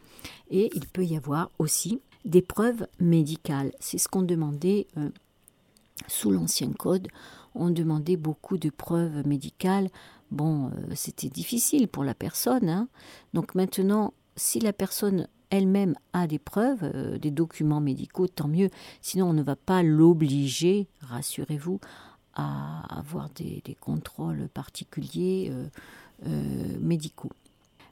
Et 0.51 0.71
il 0.75 0.87
peut 0.87 1.05
y 1.05 1.17
avoir 1.17 1.51
aussi 1.59 2.01
des 2.25 2.43
preuves 2.43 2.87
médicales. 3.01 3.73
C'est 3.81 3.99
ce 3.99 4.09
qu'on 4.09 4.23
demandait 4.23 4.87
euh, 4.97 5.11
sous 6.07 6.31
l'ancien 6.31 6.73
code. 6.73 7.09
On 7.55 7.71
demandait 7.71 8.17
beaucoup 8.17 8.59
de 8.59 8.71
preuves 8.71 9.27
médicales. 9.27 9.89
Bon, 10.31 10.67
euh, 10.67 10.71
c'était 10.95 11.31
difficile 11.31 11.89
pour 11.89 12.05
la 12.05 12.15
personne. 12.15 12.69
Hein. 12.69 12.89
Donc 13.35 13.55
maintenant, 13.55 14.13
si 14.37 14.61
la 14.61 14.73
personne 14.73 15.27
elle-même 15.51 15.95
a 16.13 16.27
des 16.27 16.39
preuves, 16.39 16.83
euh, 16.83 17.19
des 17.19 17.31
documents 17.31 17.81
médicaux, 17.81 18.27
tant 18.27 18.49
mieux. 18.49 18.71
Sinon, 19.01 19.31
on 19.31 19.33
ne 19.33 19.43
va 19.43 19.57
pas 19.57 19.83
l'obliger, 19.83 20.87
rassurez-vous, 21.03 21.81
à 22.35 22.99
avoir 22.99 23.31
des, 23.31 23.77
contrôles 23.81 24.49
particuliers 24.55 25.53
médicaux. 26.81 27.33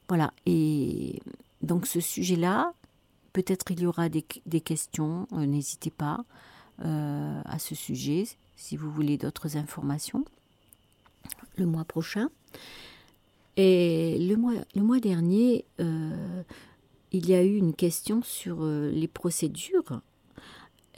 Voilà. 0.09 0.33
Et 0.47 1.21
donc 1.63 1.87
ce 1.87 2.01
sujet-là, 2.01 2.73
Peut-être 3.37 3.71
il 3.71 3.81
y 3.81 3.87
aura 3.87 4.09
des, 4.09 4.23
questions, 4.63 5.29
euh, 5.33 5.45
n'hésitez 5.45 5.91
pas 5.91 6.25
euh, 6.83 7.43
à 7.45 7.59
ce 7.59 7.75
sujet 7.75 8.27
si 8.57 8.79
vous 8.79 8.91
voulez 8.91 9.19
d'autres 9.19 9.59
informations 9.59 10.25
le 11.57 11.67
mois 11.67 11.85
prochain. 11.85 12.31
Et 13.59 14.17
le 14.27 14.37
mois, 14.37 15.01
dernier, 15.01 15.67
euh, 15.81 16.43
il 17.13 17.29
y 17.29 17.35
a 17.35 17.43
eu 17.43 17.57
une 17.57 17.75
question 17.75 18.23
sur 18.23 18.65
les 18.65 19.09
procédures 19.09 20.01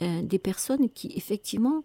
des 0.01 0.39
personnes 0.39 0.89
qui 0.89 1.11
effectivement 1.15 1.83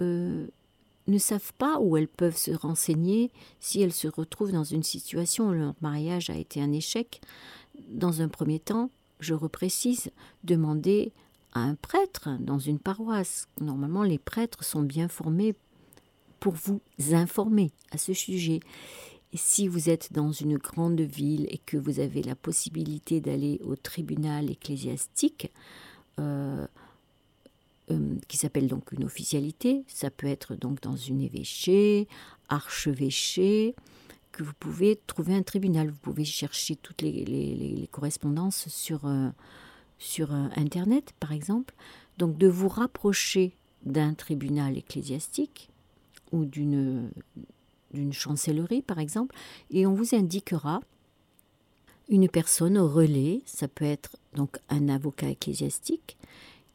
ne 0.00 1.18
savent 1.18 1.52
pas 1.58 1.78
où 1.80 1.96
elles 1.96 2.08
peuvent 2.08 2.36
se 2.36 2.50
renseigner 2.50 3.30
si 3.60 3.80
elles 3.80 3.92
se 3.92 4.08
retrouvent 4.08 4.52
dans 4.52 4.64
une 4.64 4.82
situation 4.82 5.48
où 5.48 5.52
leur 5.52 5.74
mariage 5.80 6.30
a 6.30 6.36
été 6.36 6.60
un 6.60 6.72
échec. 6.72 7.20
Dans 7.88 8.20
un 8.20 8.28
premier 8.28 8.58
temps, 8.58 8.90
je 9.20 9.34
reprécise, 9.34 10.10
demander 10.44 11.12
à 11.54 11.60
un 11.60 11.74
prêtre 11.74 12.30
dans 12.40 12.58
une 12.58 12.78
paroisse. 12.78 13.48
Normalement, 13.60 14.02
les 14.02 14.18
prêtres 14.18 14.64
sont 14.64 14.82
bien 14.82 15.08
formés 15.08 15.54
pour 16.40 16.54
vous 16.54 16.80
informer 17.12 17.70
à 17.90 17.98
ce 17.98 18.14
sujet. 18.14 18.60
Si 19.34 19.66
vous 19.66 19.88
êtes 19.88 20.12
dans 20.12 20.30
une 20.30 20.58
grande 20.58 21.00
ville 21.00 21.46
et 21.48 21.56
que 21.56 21.78
vous 21.78 22.00
avez 22.00 22.22
la 22.22 22.34
possibilité 22.34 23.20
d'aller 23.20 23.60
au 23.64 23.76
tribunal 23.76 24.50
ecclésiastique, 24.50 25.50
euh, 26.20 26.66
euh, 27.90 28.14
qui 28.28 28.36
s'appelle 28.36 28.68
donc 28.68 28.92
une 28.92 29.04
officialité, 29.04 29.84
ça 29.88 30.10
peut 30.10 30.26
être 30.26 30.54
donc 30.54 30.82
dans 30.82 30.96
une 30.96 31.22
évêché, 31.22 32.08
archevêché, 32.50 33.74
que 34.32 34.42
vous 34.42 34.52
pouvez 34.58 35.00
trouver 35.06 35.34
un 35.34 35.42
tribunal. 35.42 35.88
Vous 35.88 35.98
pouvez 35.98 36.26
chercher 36.26 36.76
toutes 36.76 37.00
les, 37.00 37.88
correspondances 37.90 38.68
sur, 38.68 39.06
euh, 39.06 39.30
sur 39.98 40.32
Internet, 40.32 41.14
par 41.20 41.32
exemple. 41.32 41.74
Donc 42.18 42.36
de 42.36 42.48
vous 42.48 42.68
rapprocher 42.68 43.56
d'un 43.84 44.12
tribunal 44.12 44.76
ecclésiastique 44.76 45.70
ou 46.32 46.44
d'une 46.44 47.10
d'une 47.92 48.12
chancellerie, 48.12 48.82
par 48.82 48.98
exemple, 48.98 49.34
et 49.70 49.86
on 49.86 49.94
vous 49.94 50.14
indiquera 50.14 50.80
une 52.08 52.28
personne 52.28 52.76
au 52.78 52.88
relais, 52.88 53.40
ça 53.46 53.68
peut 53.68 53.84
être 53.84 54.16
donc 54.34 54.58
un 54.68 54.88
avocat 54.88 55.30
ecclésiastique, 55.30 56.16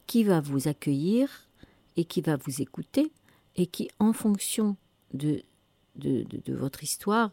qui 0.06 0.24
va 0.24 0.40
vous 0.40 0.68
accueillir 0.68 1.48
et 1.96 2.04
qui 2.04 2.20
va 2.20 2.36
vous 2.36 2.62
écouter 2.62 3.12
et 3.56 3.66
qui, 3.66 3.88
en 3.98 4.12
fonction 4.12 4.76
de, 5.12 5.42
votre 6.48 6.82
histoire, 6.82 7.30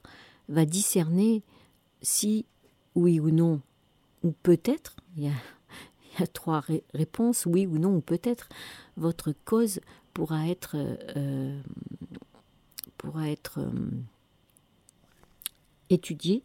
va 0.49 0.65
discerner 0.65 1.41
si, 2.01 2.45
oui 2.95 3.19
ou 3.19 3.31
non, 3.31 3.61
ou 4.23 4.31
peut-être, 4.43 4.95
il 5.15 5.23
y 5.23 5.27
a, 5.27 5.31
il 6.13 6.19
y 6.19 6.23
a 6.23 6.27
trois 6.27 6.63
réponses, 6.93 7.45
oui 7.45 7.65
ou 7.65 7.77
non, 7.77 7.95
ou 7.95 8.01
peut-être, 8.01 8.49
votre 8.97 9.33
cause 9.45 9.79
pourra 10.13 10.47
être 10.47 10.75
euh, 10.75 11.61
pourra 12.97 13.29
être 13.29 13.59
euh, 13.59 13.89
étudié 15.89 16.43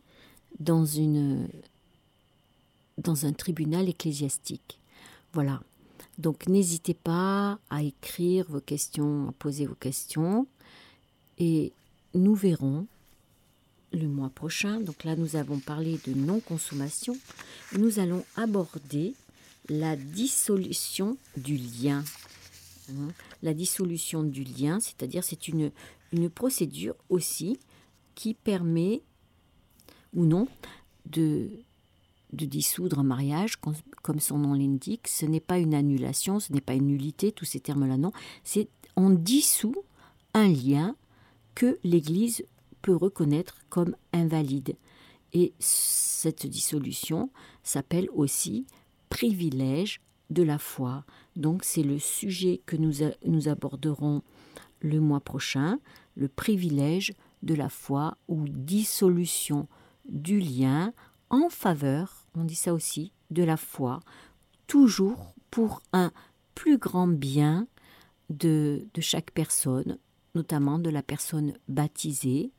dans, 0.58 0.84
un 3.24 3.32
tribunal 3.32 3.88
ecclésiastique. 3.88 4.78
Voilà. 5.32 5.62
Donc 6.18 6.46
n'hésitez 6.48 6.94
pas 6.94 7.58
à 7.70 7.82
écrire 7.82 8.46
vos 8.48 8.60
questions, 8.60 9.28
à 9.28 9.32
poser 9.32 9.66
vos 9.66 9.74
questions. 9.74 10.46
Et 11.38 11.72
nous 12.14 12.34
verrons 12.34 12.86
le 13.92 14.06
mois 14.06 14.30
prochain. 14.30 14.80
Donc 14.80 15.04
là, 15.04 15.16
nous 15.16 15.36
avons 15.36 15.58
parlé 15.58 15.98
de 16.06 16.14
non-consommation. 16.14 17.16
Nous 17.78 17.98
allons 17.98 18.24
aborder 18.36 19.14
la 19.68 19.96
dissolution 19.96 21.16
du 21.36 21.56
lien. 21.56 22.04
Hein. 22.98 23.12
La 23.42 23.54
dissolution 23.54 24.22
du 24.22 24.44
lien, 24.44 24.80
c'est-à-dire 24.80 25.24
c'est 25.24 25.48
une, 25.48 25.70
procédure 26.34 26.94
aussi 27.08 27.58
qui 28.14 28.34
permet 28.34 29.00
ou 30.14 30.24
non 30.24 30.48
de, 31.06 31.48
de 32.32 32.46
dissoudre 32.46 32.98
un 32.98 33.04
mariage, 33.04 33.56
comme 34.02 34.18
son 34.18 34.38
nom 34.38 34.54
l'indique. 34.54 35.06
Ce 35.06 35.24
n'est 35.24 35.40
pas 35.40 35.58
une 35.58 35.74
annulation, 35.74 36.40
ce 36.40 36.52
n'est 36.52 36.60
pas 36.60 36.74
une 36.74 36.88
nullité, 36.88 37.30
tous 37.30 37.44
ces 37.44 37.60
termes-là, 37.60 37.96
non. 37.96 38.12
C'est 38.42 38.68
on 38.96 39.10
dissout 39.10 39.84
un 40.34 40.48
lien 40.48 40.96
que 41.54 41.78
l'Église 41.84 42.44
peut 42.82 42.96
reconnaître 42.96 43.58
comme 43.68 43.94
invalide. 44.12 44.76
Et 45.32 45.52
cette 45.58 46.46
dissolution 46.46 47.30
s'appelle 47.62 48.08
aussi 48.14 48.66
privilège 49.08 50.00
de 50.30 50.42
la 50.42 50.58
foi. 50.58 51.04
Donc 51.36 51.64
c'est 51.64 51.82
le 51.82 51.98
sujet 51.98 52.62
que 52.66 52.76
nous, 52.76 53.04
nous 53.26 53.48
aborderons 53.48 54.22
le 54.80 55.00
mois 55.00 55.20
prochain 55.20 55.78
le 56.16 56.28
privilège 56.28 57.12
de 57.42 57.54
la 57.54 57.68
foi 57.68 58.16
ou 58.28 58.44
dissolution 58.46 59.68
du 60.08 60.38
lien 60.38 60.92
en 61.30 61.48
faveur, 61.48 62.26
on 62.34 62.44
dit 62.44 62.54
ça 62.56 62.74
aussi, 62.74 63.12
de 63.30 63.42
la 63.42 63.56
foi, 63.56 64.00
toujours 64.66 65.34
pour 65.50 65.80
un 65.92 66.12
plus 66.54 66.76
grand 66.76 67.06
bien 67.06 67.66
de, 68.28 68.86
de 68.92 69.00
chaque 69.00 69.30
personne, 69.30 69.98
notamment 70.34 70.78
de 70.78 70.90
la 70.90 71.02
personne 71.02 71.54
baptisée, 71.68 72.52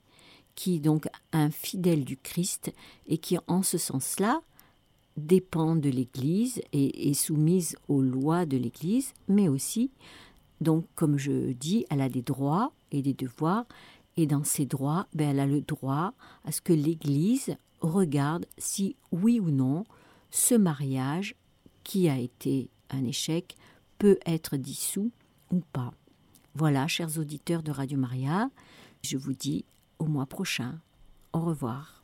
qui 0.55 0.77
est 0.77 0.79
donc 0.79 1.07
un 1.33 1.51
fidèle 1.51 2.03
du 2.03 2.17
Christ 2.17 2.73
et 3.07 3.17
qui 3.17 3.37
en 3.47 3.63
ce 3.63 3.77
sens-là 3.77 4.41
dépend 5.17 5.75
de 5.75 5.89
l'Église 5.89 6.61
et 6.73 7.09
est 7.09 7.13
soumise 7.13 7.75
aux 7.87 8.01
lois 8.01 8.45
de 8.45 8.57
l'Église, 8.57 9.13
mais 9.27 9.47
aussi 9.47 9.91
donc, 10.61 10.85
comme 10.93 11.17
je 11.17 11.51
dis, 11.53 11.85
elle 11.89 12.01
a 12.01 12.09
des 12.09 12.21
droits 12.21 12.71
et 12.91 13.01
des 13.01 13.15
devoirs. 13.15 13.65
Et 14.15 14.27
dans 14.27 14.43
ces 14.43 14.67
droits, 14.67 15.07
ben, 15.13 15.29
elle 15.29 15.39
a 15.39 15.47
le 15.47 15.61
droit 15.61 16.13
à 16.45 16.51
ce 16.51 16.61
que 16.61 16.71
l'Église 16.71 17.55
regarde 17.81 18.45
si, 18.59 18.95
oui 19.11 19.39
ou 19.39 19.49
non, 19.49 19.83
ce 20.29 20.53
mariage, 20.53 21.35
qui 21.83 22.07
a 22.07 22.17
été 22.17 22.69
un 22.91 23.03
échec, 23.03 23.55
peut 23.97 24.19
être 24.25 24.55
dissous 24.55 25.11
ou 25.51 25.61
pas. 25.73 25.91
Voilà, 26.53 26.87
chers 26.87 27.17
auditeurs 27.17 27.63
de 27.63 27.71
Radio 27.71 27.97
Maria, 27.97 28.51
je 29.01 29.17
vous 29.17 29.33
dis 29.33 29.65
au 29.97 30.05
mois 30.05 30.27
prochain. 30.27 30.79
Au 31.33 31.39
revoir. 31.39 32.00